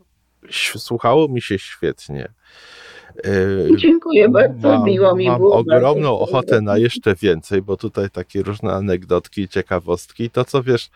Słuchało 0.77 1.29
mi 1.29 1.43
się 1.43 1.59
świetnie. 1.59 2.33
Yy, 3.25 3.77
Dziękuję 3.77 4.29
bardzo, 4.29 4.69
mam, 4.69 4.85
miło 4.85 5.15
mi 5.15 5.27
mam 5.27 5.39
było. 5.39 5.51
Mam 5.51 5.61
ogromną 5.61 6.19
ochotę 6.19 6.61
na 6.61 6.79
jeszcze 6.79 7.15
więcej, 7.15 7.63
bo 7.63 7.77
tutaj 7.77 8.11
takie 8.11 8.43
różne 8.43 8.73
anegdotki, 8.73 9.49
ciekawostki. 9.49 10.31
To, 10.31 10.45
co 10.45 10.63
wiesz, 10.63 10.91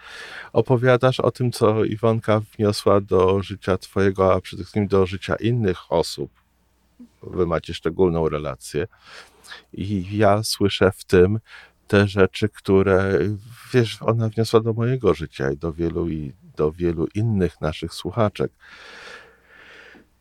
opowiadasz 0.53 1.21
o 1.21 1.31
tym, 1.31 1.53
co 1.53 1.85
Iwonka 1.85 2.41
wniosła 2.57 3.01
do 3.01 3.43
życia 3.43 3.79
twojego, 3.79 4.35
a 4.35 4.41
przede 4.41 4.63
wszystkim 4.63 4.87
do 4.87 5.07
życia 5.07 5.37
innych 5.37 5.93
osób. 5.93 6.31
Wy 7.23 7.47
macie 7.47 7.75
szczególną 7.75 8.29
relację. 8.29 8.87
I 9.73 10.19
ja 10.19 10.43
słyszę 10.43 10.91
w 10.97 11.05
tym 11.05 11.39
te 11.89 12.09
rzeczy, 12.09 12.49
które, 12.49 13.19
wiesz, 13.73 14.03
ona 14.03 14.29
wniosła 14.29 14.61
do 14.61 14.73
mojego 14.73 15.15
życia 15.15 15.51
i 15.51 15.57
do 15.57 15.73
wielu, 15.73 16.09
i 16.09 16.33
do 16.57 16.73
wielu 16.73 17.07
innych 17.15 17.61
naszych 17.61 17.95
słuchaczek. 17.95 18.53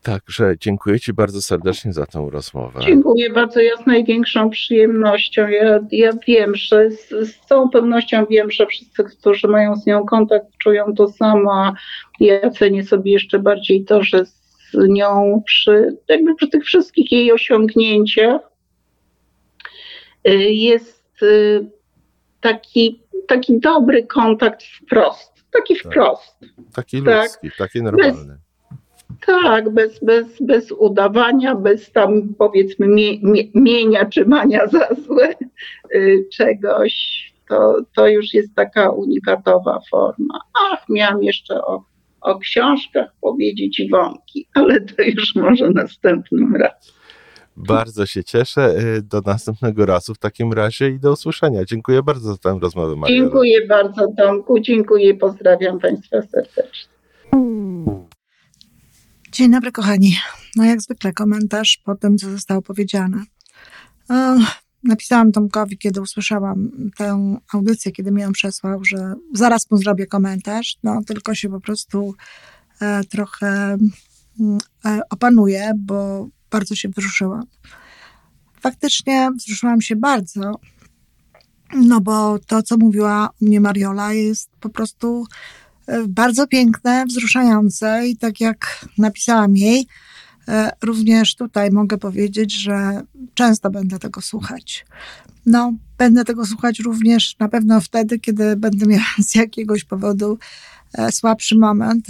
Także 0.04 0.54
dziękuję 0.60 1.00
Ci 1.00 1.12
bardzo 1.12 1.42
serdecznie 1.42 1.92
za 1.92 2.06
tę 2.06 2.28
rozmowę. 2.30 2.80
Dziękuję 2.80 3.30
bardzo, 3.30 3.60
ja 3.60 3.76
z 3.76 3.86
największą 3.86 4.50
przyjemnością. 4.50 5.48
Ja, 5.48 5.80
ja 5.90 6.10
wiem, 6.26 6.54
że 6.54 6.90
z, 6.90 7.08
z, 7.08 7.46
całą 7.46 7.70
pewnością 7.70 8.26
wiem, 8.30 8.50
że 8.50 8.66
wszyscy, 8.66 9.04
którzy 9.04 9.48
mają 9.48 9.76
z 9.76 9.86
nią 9.86 10.06
kontakt, 10.06 10.46
czują 10.58 10.94
to 10.94 11.08
samo. 11.08 11.72
Ja 12.20 12.50
cenię 12.50 12.84
sobie 12.84 13.12
jeszcze 13.12 13.38
bardziej 13.38 13.84
to, 13.84 14.02
że 14.02 14.24
z 14.24 14.88
nią 14.88 15.42
przy, 15.46 15.96
jakby 16.08 16.34
przy 16.34 16.48
tych 16.48 16.64
wszystkich 16.64 17.12
jej 17.12 17.32
osiągnięciach 17.32 18.40
y, 20.28 20.32
jest 20.52 21.22
y, 21.22 21.66
taki, 22.40 23.02
taki 23.28 23.60
dobry 23.60 24.06
kontakt 24.06 24.62
wprost. 24.62 25.44
Taki 25.52 25.74
tak. 25.74 25.84
wprost. 25.84 26.38
Taki 26.74 26.96
ludzki, 26.96 27.48
tak? 27.48 27.58
taki 27.58 27.82
normalny. 27.82 28.34
Bez, 28.34 28.43
tak, 29.26 29.70
bez, 29.70 30.04
bez, 30.04 30.26
bez 30.40 30.72
udawania, 30.72 31.54
bez 31.54 31.92
tam 31.92 32.34
powiedzmy 32.38 32.86
mie, 32.86 33.18
mie, 33.22 33.42
mienia 33.54 34.04
czy 34.04 34.24
mania 34.26 34.66
za 34.66 34.88
złe 35.06 35.34
y, 35.94 36.28
czegoś. 36.32 37.24
To, 37.48 37.76
to 37.96 38.08
już 38.08 38.34
jest 38.34 38.54
taka 38.54 38.90
unikatowa 38.90 39.80
forma. 39.90 40.40
Ach, 40.70 40.88
miałam 40.88 41.22
jeszcze 41.22 41.54
o, 41.54 41.84
o 42.20 42.38
książkach 42.38 43.14
powiedzieć 43.20 43.80
Iwonki, 43.80 44.46
ale 44.54 44.80
to 44.80 45.02
już 45.02 45.34
może 45.34 45.70
następnym 45.70 46.56
razem. 46.56 46.94
Bardzo 47.56 48.06
się 48.06 48.24
cieszę. 48.24 48.74
Y, 48.96 49.02
do 49.02 49.20
następnego 49.20 49.86
razu 49.86 50.14
w 50.14 50.18
takim 50.18 50.52
razie 50.52 50.88
i 50.88 51.00
do 51.00 51.12
usłyszenia. 51.12 51.64
Dziękuję 51.64 52.02
bardzo 52.02 52.32
za 52.32 52.38
tę 52.38 52.58
rozmowę, 52.62 52.96
Maria. 52.96 53.16
Dziękuję 53.16 53.66
bardzo, 53.66 54.08
Tomku. 54.18 54.60
Dziękuję. 54.60 55.14
Pozdrawiam 55.14 55.78
Państwa 55.78 56.22
serdecznie. 56.22 56.93
Dzień 59.34 59.50
dobry, 59.50 59.72
kochani. 59.72 60.16
No 60.56 60.64
jak 60.64 60.82
zwykle 60.82 61.12
komentarz 61.12 61.80
po 61.84 61.94
tym, 61.94 62.18
co 62.18 62.30
zostało 62.30 62.62
powiedziane. 62.62 63.24
Napisałam 64.82 65.32
Tomkowi, 65.32 65.78
kiedy 65.78 66.00
usłyszałam 66.00 66.70
tę 66.96 67.36
audycję, 67.52 67.92
kiedy 67.92 68.12
mi 68.12 68.22
ją 68.22 68.32
przesłał, 68.32 68.84
że 68.84 69.14
zaraz 69.32 69.70
mu 69.70 69.78
zrobię 69.78 70.06
komentarz, 70.06 70.76
no 70.82 71.02
tylko 71.06 71.34
się 71.34 71.48
po 71.48 71.60
prostu 71.60 72.14
e, 72.80 73.04
trochę 73.04 73.46
mm, 74.40 74.58
e, 74.84 75.00
opanuję, 75.10 75.72
bo 75.78 76.28
bardzo 76.50 76.74
się 76.74 76.88
wzruszyłam. 76.88 77.42
Faktycznie 78.60 79.30
wzruszyłam 79.36 79.80
się 79.80 79.96
bardzo, 79.96 80.54
no 81.76 82.00
bo 82.00 82.38
to, 82.38 82.62
co 82.62 82.76
mówiła 82.76 83.30
mnie 83.40 83.60
Mariola, 83.60 84.12
jest 84.12 84.50
po 84.60 84.68
prostu 84.68 85.26
bardzo 86.08 86.46
piękne, 86.46 87.04
wzruszające 87.06 88.08
i 88.08 88.16
tak 88.16 88.40
jak 88.40 88.86
napisałam 88.98 89.56
jej, 89.56 89.86
e, 90.48 90.70
również 90.82 91.34
tutaj 91.34 91.70
mogę 91.70 91.98
powiedzieć, 91.98 92.52
że 92.52 93.02
często 93.34 93.70
będę 93.70 93.98
tego 93.98 94.20
słuchać. 94.20 94.86
No, 95.46 95.72
będę 95.98 96.24
tego 96.24 96.46
słuchać 96.46 96.78
również 96.78 97.38
na 97.38 97.48
pewno 97.48 97.80
wtedy, 97.80 98.18
kiedy 98.18 98.56
będę 98.56 98.86
miała 98.86 99.04
z 99.28 99.34
jakiegoś 99.34 99.84
powodu 99.84 100.38
e, 100.92 101.12
słabszy 101.12 101.58
moment. 101.58 102.06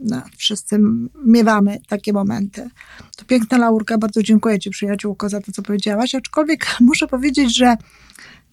No, 0.00 0.22
wszyscy 0.36 0.78
miewamy 1.24 1.78
takie 1.88 2.12
momenty. 2.12 2.70
To 3.16 3.24
piękna 3.24 3.58
laurka, 3.58 3.98
bardzo 3.98 4.22
dziękuję 4.22 4.58
Ci 4.58 4.70
przyjaciółko 4.70 5.28
za 5.28 5.40
to, 5.40 5.52
co 5.52 5.62
powiedziałaś, 5.62 6.14
aczkolwiek 6.14 6.66
muszę 6.80 7.06
powiedzieć, 7.06 7.56
że 7.56 7.76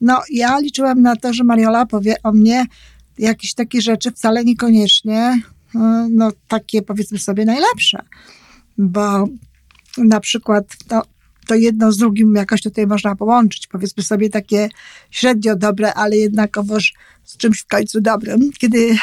no, 0.02 0.22
ja 0.30 0.60
liczyłam 0.60 1.02
na 1.02 1.16
to, 1.16 1.34
że 1.34 1.44
Mariola 1.44 1.86
powie 1.86 2.16
o 2.24 2.32
mnie, 2.32 2.66
jakieś 3.18 3.54
takie 3.54 3.82
rzeczy 3.82 4.12
wcale 4.12 4.44
niekoniecznie, 4.44 5.42
e, 5.76 6.08
no 6.12 6.32
takie 6.48 6.82
powiedzmy 6.82 7.20
sobie 7.20 7.46
najlepsze, 7.46 8.00
bo 8.78 9.28
na 9.98 10.20
przykład 10.20 10.66
to, 10.88 11.02
to 11.48 11.56
jedno 11.56 11.92
z 11.92 11.98
drugim 11.98 12.36
jakoś 12.36 12.62
tutaj 12.62 12.88
można 12.88 13.16
połączyć, 13.16 13.68
powiedzmy 13.68 14.04
sobie 14.04 14.30
takie 14.30 14.70
średnio 15.12 15.56
dobre, 15.56 15.94
ale 15.94 16.18
jednakowoż 16.18 16.94
z 17.24 17.38
czymś 17.38 17.60
w 17.60 17.68
końcu 17.68 18.02
dobrym, 18.02 18.52
kiedy 18.58 18.96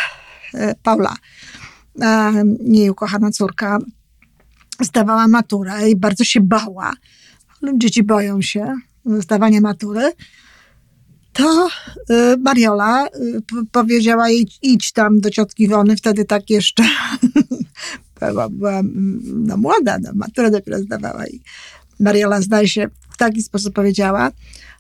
e, 0.55 0.75
Paula, 0.83 1.17
e, 2.01 2.33
jej 2.65 2.91
ukochana 2.91 3.31
córka, 3.31 3.79
zdawała 4.81 5.29
maturę 5.29 5.91
i 5.91 5.97
bardzo 5.97 6.25
się 6.25 6.41
bała. 6.41 6.93
Dzieci 7.75 8.03
boją 8.03 8.43
się 8.43 8.75
zdawania 9.05 9.61
matury 9.61 10.13
to 11.33 11.69
y, 12.11 12.37
Mariola 12.39 13.07
y, 13.07 13.11
powiedziała 13.73 14.29
jej, 14.29 14.49
idź 14.63 14.93
tam 14.93 15.21
do 15.21 15.31
ciotki 15.31 15.69
Wony, 15.69 15.97
wtedy 15.97 16.25
tak 16.25 16.51
jeszcze 16.51 16.83
była, 18.21 18.49
była 18.49 18.79
mm, 18.79 19.21
no, 19.47 19.57
młoda, 19.57 19.99
no, 19.99 20.11
maturę 20.15 20.51
dopiero 20.51 20.79
zdawała 20.79 21.27
i 21.27 21.41
Mariola 22.01 22.41
zdaje 22.41 22.69
się 22.69 22.89
w 23.11 23.17
taki 23.17 23.43
sposób 23.43 23.75
powiedziała. 23.75 24.31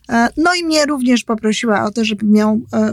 E, 0.08 0.28
no 0.36 0.54
i 0.54 0.64
mnie 0.64 0.86
również 0.86 1.24
poprosiła 1.24 1.84
o 1.84 1.90
to, 1.90 2.04
żebym 2.04 2.36
ją 2.36 2.60
e, 2.72 2.92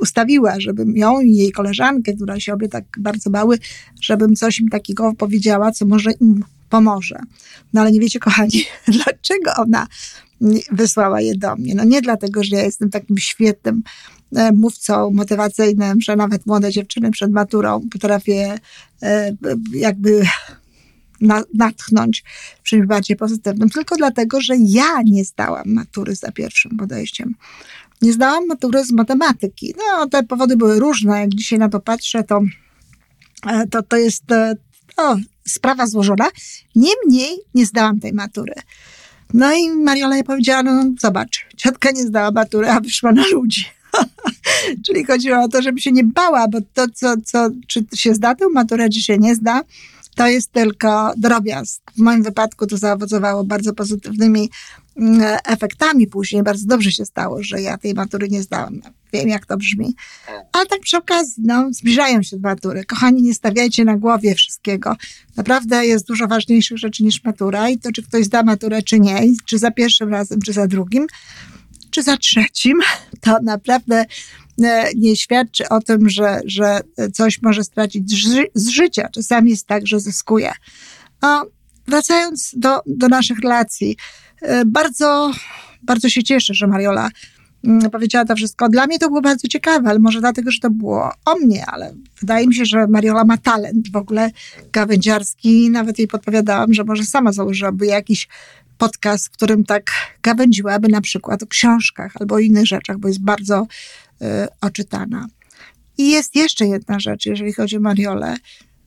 ustawiła, 0.00 0.60
żebym 0.60 0.96
ją 0.96 1.20
i 1.20 1.34
jej 1.34 1.52
koleżankę, 1.52 2.12
która 2.12 2.40
się 2.40 2.54
obie 2.54 2.68
tak 2.68 2.84
bardzo 2.98 3.30
bały, 3.30 3.58
żebym 4.00 4.36
coś 4.36 4.60
im 4.60 4.68
takiego 4.68 5.12
powiedziała, 5.14 5.72
co 5.72 5.86
może 5.86 6.10
im 6.20 6.44
pomoże. 6.68 7.18
No 7.72 7.80
ale 7.80 7.92
nie 7.92 8.00
wiecie, 8.00 8.18
kochani, 8.18 8.64
dlaczego 8.88 9.50
ona 9.56 9.86
wysłała 10.72 11.20
je 11.20 11.36
do 11.36 11.56
mnie. 11.56 11.74
No 11.74 11.84
nie 11.84 12.02
dlatego, 12.02 12.44
że 12.44 12.56
ja 12.56 12.62
jestem 12.62 12.90
takim 12.90 13.18
świetnym 13.18 13.82
e, 14.36 14.52
mówcą 14.52 15.10
motywacyjnym, 15.10 16.00
że 16.00 16.16
nawet 16.16 16.46
młode 16.46 16.70
dziewczyny 16.70 17.10
przed 17.10 17.32
maturą 17.32 17.80
potrafię 17.92 18.58
e, 19.02 19.36
jakby 19.72 20.26
natchnąć 21.54 22.24
czymś 22.62 22.86
bardziej 22.86 23.16
pozytywnym, 23.16 23.70
tylko 23.70 23.96
dlatego, 23.96 24.40
że 24.40 24.54
ja 24.56 25.02
nie 25.04 25.24
zdałam 25.24 25.64
matury 25.66 26.14
za 26.14 26.32
pierwszym 26.32 26.76
podejściem. 26.76 27.34
Nie 28.02 28.12
zdałam 28.12 28.46
matury 28.46 28.84
z 28.84 28.92
matematyki. 28.92 29.74
No, 29.78 30.08
te 30.08 30.22
powody 30.22 30.56
były 30.56 30.80
różne. 30.80 31.20
Jak 31.20 31.34
dzisiaj 31.34 31.58
na 31.58 31.68
to 31.68 31.80
patrzę, 31.80 32.24
to, 32.24 32.40
e, 33.46 33.66
to, 33.66 33.82
to 33.82 33.96
jest 33.96 34.24
sprawa 35.48 35.86
złożona. 35.86 36.28
Niemniej 36.74 37.38
nie 37.54 37.66
zdałam 37.66 38.00
tej 38.00 38.12
matury. 38.12 38.54
No 39.34 39.54
i 39.54 39.70
Mariola 39.70 40.14
jej 40.14 40.24
powiedziała, 40.24 40.62
no 40.62 40.84
zobacz, 41.00 41.46
ciotka 41.56 41.90
nie 41.90 42.02
zdała 42.02 42.30
matury, 42.30 42.70
a 42.70 42.80
wyszła 42.80 43.12
na 43.12 43.26
ludzi. 43.26 43.64
Czyli 44.86 45.04
chodziło 45.04 45.42
o 45.42 45.48
to, 45.48 45.62
żeby 45.62 45.80
się 45.80 45.92
nie 45.92 46.04
bała, 46.04 46.48
bo 46.48 46.58
to, 46.74 46.86
co, 46.94 47.14
co, 47.24 47.48
czy 47.66 47.84
się 47.94 48.14
zda 48.14 48.34
tę 48.34 48.48
maturę, 48.48 48.88
czy 48.88 49.00
się 49.00 49.18
nie 49.18 49.34
zda, 49.34 49.62
to 50.14 50.26
jest 50.26 50.52
tylko 50.52 51.12
drobiazg. 51.16 51.82
W 51.96 51.98
moim 51.98 52.22
wypadku 52.22 52.66
to 52.66 52.76
zaowocowało 52.76 53.44
bardzo 53.44 53.72
pozytywnymi 53.72 54.50
efektami 55.44 56.06
później. 56.06 56.42
Bardzo 56.42 56.66
dobrze 56.66 56.92
się 56.92 57.04
stało, 57.04 57.42
że 57.42 57.62
ja 57.62 57.78
tej 57.78 57.94
matury 57.94 58.28
nie 58.28 58.42
zdałam. 58.42 58.80
Wiem, 59.12 59.28
jak 59.28 59.46
to 59.46 59.56
brzmi. 59.56 59.94
Ale 60.52 60.66
tak 60.66 60.80
przy 60.80 60.96
okazji, 60.96 61.42
no, 61.46 61.68
zbliżają 61.70 62.22
się 62.22 62.36
matury. 62.36 62.84
Kochani, 62.84 63.22
nie 63.22 63.34
stawiajcie 63.34 63.84
na 63.84 63.96
głowie 63.96 64.34
wszystkiego. 64.34 64.96
Naprawdę 65.36 65.86
jest 65.86 66.06
dużo 66.06 66.26
ważniejszych 66.26 66.78
rzeczy 66.78 67.04
niż 67.04 67.24
matura 67.24 67.70
i 67.70 67.78
to, 67.78 67.92
czy 67.92 68.02
ktoś 68.02 68.24
zda 68.24 68.42
maturę, 68.42 68.82
czy 68.82 69.00
nie, 69.00 69.22
czy 69.44 69.58
za 69.58 69.70
pierwszym 69.70 70.08
razem, 70.08 70.40
czy 70.40 70.52
za 70.52 70.66
drugim, 70.66 71.06
czy 71.90 72.02
za 72.02 72.16
trzecim, 72.16 72.80
to 73.24 73.38
naprawdę 73.42 74.04
e, 74.62 74.90
nie 74.96 75.16
świadczy 75.16 75.68
o 75.68 75.80
tym, 75.80 76.08
że, 76.08 76.40
że 76.44 76.80
coś 77.12 77.42
może 77.42 77.64
stracić 77.64 78.10
z 78.54 78.68
życia. 78.68 79.08
Czasami 79.14 79.50
jest 79.50 79.66
tak, 79.66 79.86
że 79.86 80.00
zyskuje. 80.00 80.52
Wracając 81.88 82.54
do, 82.56 82.80
do 82.86 83.08
naszych 83.08 83.38
relacji, 83.38 83.96
e, 84.42 84.64
bardzo, 84.64 85.32
bardzo 85.82 86.08
się 86.08 86.22
cieszę, 86.22 86.54
że 86.54 86.66
Mariola 86.66 87.08
mm, 87.64 87.90
powiedziała 87.90 88.24
to 88.24 88.36
wszystko. 88.36 88.68
Dla 88.68 88.86
mnie 88.86 88.98
to 88.98 89.08
było 89.08 89.20
bardzo 89.20 89.48
ciekawe, 89.48 89.90
ale 89.90 89.98
może 89.98 90.20
dlatego, 90.20 90.50
że 90.50 90.60
to 90.60 90.70
było 90.70 91.12
o 91.24 91.34
mnie, 91.34 91.66
ale 91.66 91.94
wydaje 92.20 92.46
mi 92.46 92.54
się, 92.54 92.64
że 92.64 92.86
Mariola 92.86 93.24
ma 93.24 93.36
talent 93.36 93.92
w 93.92 93.96
ogóle 93.96 94.30
gawędziarski. 94.72 95.70
Nawet 95.70 95.98
jej 95.98 96.08
podpowiadałam, 96.08 96.74
że 96.74 96.84
może 96.84 97.04
sama 97.04 97.32
założyłaby 97.32 97.86
jakiś 97.86 98.28
podcast, 98.78 99.26
w 99.26 99.30
którym 99.30 99.64
tak 99.64 99.90
gawędziłaby 100.22 100.88
na 100.88 101.00
przykład 101.00 101.42
o 101.42 101.46
książkach 101.46 102.12
albo 102.20 102.34
o 102.34 102.38
innych 102.38 102.66
rzeczach, 102.66 102.98
bo 102.98 103.08
jest 103.08 103.24
bardzo 103.24 103.66
y, 104.22 104.26
oczytana. 104.60 105.26
I 105.98 106.10
jest 106.10 106.36
jeszcze 106.36 106.66
jedna 106.66 107.00
rzecz, 107.00 107.26
jeżeli 107.26 107.52
chodzi 107.52 107.76
o 107.76 107.80
Mariolę. 107.80 108.36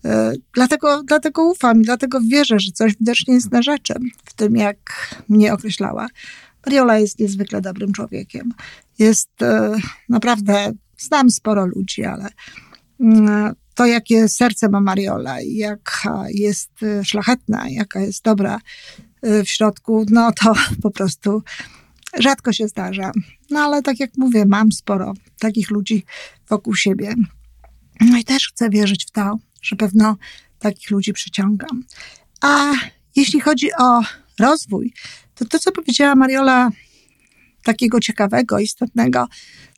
Y, 0.06 0.42
dlatego, 0.54 1.04
dlatego 1.04 1.50
ufam 1.52 1.82
i 1.82 1.86
dlatego 1.86 2.20
wierzę, 2.22 2.60
że 2.60 2.72
coś 2.72 2.96
widocznie 2.96 3.34
jest 3.34 3.52
na 3.52 3.62
rzeczy 3.62 3.94
w 4.26 4.34
tym, 4.34 4.56
jak 4.56 4.78
mnie 5.30 5.54
określała. 5.54 6.08
Mariola 6.66 7.00
jest 7.00 7.20
niezwykle 7.20 7.62
dobrym 7.62 7.94
człowiekiem. 7.94 8.54
Jest 9.00 9.42
y, 9.42 9.46
naprawdę, 10.10 10.72
znam 10.98 11.32
sporo 11.32 11.66
ludzi, 11.66 12.04
ale 12.04 12.28
y, 12.28 13.06
to, 13.76 13.86
jakie 13.86 14.30
serce 14.30 14.70
ma 14.70 14.82
Mariola 14.82 15.42
i 15.42 15.56
jaka 15.56 16.26
jest 16.30 16.72
szlachetna, 17.04 17.70
jaka 17.70 18.00
jest 18.00 18.24
dobra 18.24 18.60
w 19.24 19.44
środku, 19.46 20.06
no 20.10 20.32
to 20.32 20.54
po 20.84 20.92
prostu 20.92 21.44
rzadko 22.20 22.54
się 22.54 22.68
zdarza. 22.68 23.12
No 23.50 23.60
ale 23.60 23.82
tak 23.82 24.00
jak 24.00 24.12
mówię, 24.18 24.46
mam 24.46 24.72
sporo 24.72 25.14
takich 25.40 25.72
ludzi 25.72 26.06
wokół 26.50 26.76
siebie. 26.76 27.14
No 28.02 28.18
i 28.18 28.24
też 28.24 28.48
chcę 28.48 28.70
wierzyć 28.70 29.06
w 29.06 29.12
to, 29.12 29.38
że 29.62 29.76
pewno 29.76 30.18
takich 30.60 30.92
ludzi 30.92 31.14
przyciągam. 31.14 31.84
A 32.42 32.72
jeśli 33.16 33.40
chodzi 33.40 33.70
o 33.80 34.02
rozwój, 34.40 34.94
to 35.36 35.46
to, 35.46 35.60
co 35.60 35.72
powiedziała 35.72 36.16
Mariola, 36.16 36.70
takiego 37.64 38.00
ciekawego, 38.00 38.60
istotnego, 38.60 39.28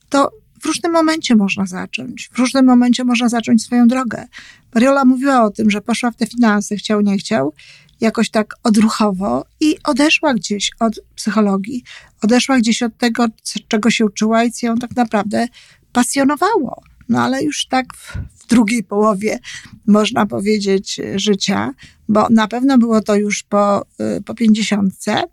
to 0.09 0.31
w 0.61 0.65
różnym 0.65 0.91
momencie 0.91 1.35
można 1.35 1.65
zacząć. 1.65 2.29
W 2.33 2.39
różnym 2.39 2.65
momencie 2.65 3.03
można 3.03 3.29
zacząć 3.29 3.63
swoją 3.63 3.87
drogę. 3.87 4.27
Mariola 4.75 5.05
mówiła 5.05 5.43
o 5.43 5.49
tym, 5.49 5.71
że 5.71 5.81
poszła 5.81 6.11
w 6.11 6.15
te 6.15 6.27
finanse, 6.27 6.75
chciał, 6.75 7.01
nie 7.01 7.17
chciał, 7.17 7.53
jakoś 8.01 8.29
tak 8.29 8.55
odruchowo 8.63 9.45
i 9.59 9.77
odeszła 9.83 10.33
gdzieś 10.33 10.71
od 10.79 10.99
psychologii, 11.15 11.83
odeszła 12.21 12.57
gdzieś 12.57 12.83
od 12.83 12.97
tego, 12.97 13.25
czego 13.67 13.91
się 13.91 14.05
uczyła 14.05 14.43
i 14.43 14.51
co 14.51 14.65
ją 14.65 14.77
tak 14.77 14.95
naprawdę 14.95 15.47
pasjonowało. 15.91 16.83
No 17.09 17.21
ale 17.21 17.43
już 17.43 17.65
tak 17.65 17.85
w, 17.95 18.17
drugiej 18.51 18.83
połowie, 18.83 19.39
można 19.87 20.25
powiedzieć, 20.25 21.01
życia, 21.15 21.73
bo 22.09 22.27
na 22.29 22.47
pewno 22.47 22.77
było 22.77 23.01
to 23.01 23.15
już 23.15 23.43
po, 23.43 23.85
y, 24.17 24.21
po 24.21 24.35
pięćdziesiątce, 24.35 25.23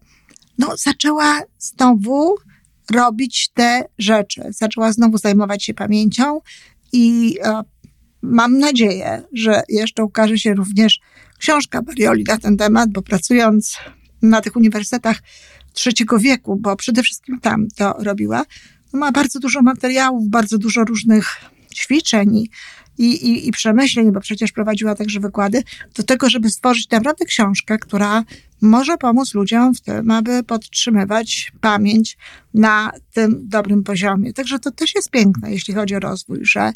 no 0.59 0.77
zaczęła 0.77 1.41
znowu 1.59 2.35
robić 2.91 3.51
te 3.55 3.85
rzeczy. 3.99 4.43
Zaczęła 4.51 4.93
znowu 4.93 5.19
zajmować 5.19 5.65
się 5.65 5.75
pamięcią 5.75 6.41
i 6.93 7.37
mam 8.23 8.59
nadzieję, 8.59 9.23
że 9.33 9.63
jeszcze 9.69 10.05
ukaże 10.05 10.39
się 10.39 10.55
również 10.55 11.01
książka 11.39 11.83
Barioli 11.83 12.25
na 12.25 12.39
ten 12.39 12.57
temat, 12.57 12.91
bo 12.91 13.03
pracując 13.03 13.77
na 14.23 14.41
tych 14.41 14.57
uniwersytetach 14.57 15.23
trzeciego 15.73 16.19
wieku, 16.19 16.57
bo 16.57 16.77
przede 16.77 17.03
wszystkim 17.03 17.41
tam 17.41 17.69
to 17.77 17.93
robiła, 17.99 18.45
ma 18.93 19.13
bardzo 19.13 19.41
dużo 19.41 19.63
materiałów, 19.63 20.29
bardzo 20.29 20.59
dużo 20.59 20.85
różnych 20.85 21.37
ćwiczeń 21.75 22.37
i, 22.37 22.51
i, 22.99 23.49
i 23.49 23.53
przemyśleń, 23.53 24.13
bo 24.13 24.21
przecież 24.21 24.53
prowadziła 24.53 24.95
także 24.95 25.21
wykłady, 25.21 25.63
do 25.95 26.03
tego, 26.03 26.31
żeby 26.31 26.51
stworzyć 26.51 26.91
naprawdę 26.91 27.25
książkę, 27.25 27.79
która 27.79 28.25
może 28.61 28.97
pomóc 28.97 29.35
ludziom 29.35 29.75
w 29.75 29.81
tym, 29.81 30.11
aby 30.11 30.43
podtrzymywać 30.43 31.53
pamięć 31.61 32.17
na 32.55 32.93
tym 33.13 33.49
dobrym 33.49 33.85
poziomie. 33.85 34.33
Także 34.33 34.59
to 34.59 34.71
też 34.71 34.95
jest 34.95 35.11
piękne, 35.11 35.53
jeśli 35.53 35.75
chodzi 35.75 35.95
o 35.95 36.01
rozwój, 36.01 36.39
że 36.43 36.73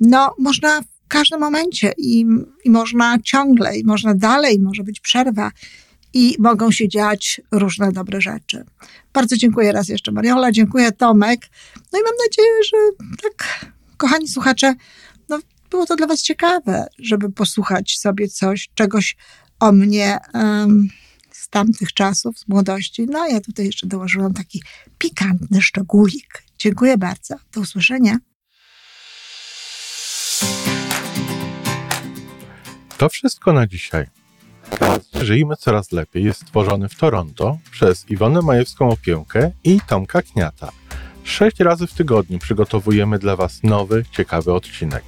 no, 0.00 0.34
można 0.38 0.82
w 0.82 1.08
każdym 1.08 1.40
momencie 1.40 1.92
i, 1.98 2.26
i 2.64 2.70
można 2.70 3.18
ciągle, 3.18 3.78
i 3.78 3.84
można 3.84 4.14
dalej, 4.14 4.58
może 4.58 4.82
być 4.82 5.00
przerwa 5.00 5.50
i 6.14 6.36
mogą 6.38 6.72
się 6.72 6.88
dziać 6.88 7.40
różne 7.52 7.92
dobre 7.92 8.20
rzeczy. 8.20 8.64
Bardzo 9.12 9.36
dziękuję 9.36 9.72
raz 9.72 9.88
jeszcze 9.88 10.12
Mariola, 10.12 10.52
dziękuję 10.52 10.92
Tomek. 10.92 11.40
No 11.92 11.98
i 11.98 12.02
mam 12.02 12.14
nadzieję, 12.26 12.62
że 12.64 13.06
tak, 13.22 13.66
kochani 13.96 14.28
słuchacze, 14.28 14.74
było 15.70 15.86
to 15.86 15.96
dla 15.96 16.06
Was 16.06 16.22
ciekawe, 16.22 16.86
żeby 16.98 17.32
posłuchać 17.32 17.98
sobie 17.98 18.28
coś, 18.28 18.68
czegoś 18.74 19.16
o 19.60 19.72
mnie 19.72 20.18
um, 20.34 20.88
z 21.32 21.48
tamtych 21.48 21.92
czasów, 21.92 22.38
z 22.38 22.48
młodości. 22.48 23.06
No, 23.10 23.28
ja 23.28 23.40
tutaj 23.40 23.66
jeszcze 23.66 23.86
dołożyłam 23.86 24.34
taki 24.34 24.62
pikantny 24.98 25.62
szczególik. 25.62 26.42
Dziękuję 26.58 26.98
bardzo. 26.98 27.34
Do 27.52 27.60
usłyszenia. 27.60 28.18
To 32.98 33.08
wszystko 33.08 33.52
na 33.52 33.66
dzisiaj. 33.66 34.06
Żyjmy 35.14 35.56
coraz 35.56 35.92
lepiej 35.92 36.24
jest 36.24 36.40
stworzony 36.40 36.88
w 36.88 36.94
Toronto 36.94 37.58
przez 37.70 38.10
Iwonę 38.10 38.42
Majewską 38.42 38.88
Opiełkę 38.88 39.52
i 39.64 39.80
Tomka 39.88 40.22
Kniata. 40.22 40.72
Sześć 41.24 41.60
razy 41.60 41.86
w 41.86 41.92
tygodniu 41.92 42.38
przygotowujemy 42.38 43.18
dla 43.18 43.36
Was 43.36 43.62
nowy, 43.62 44.04
ciekawy 44.12 44.52
odcinek. 44.52 45.04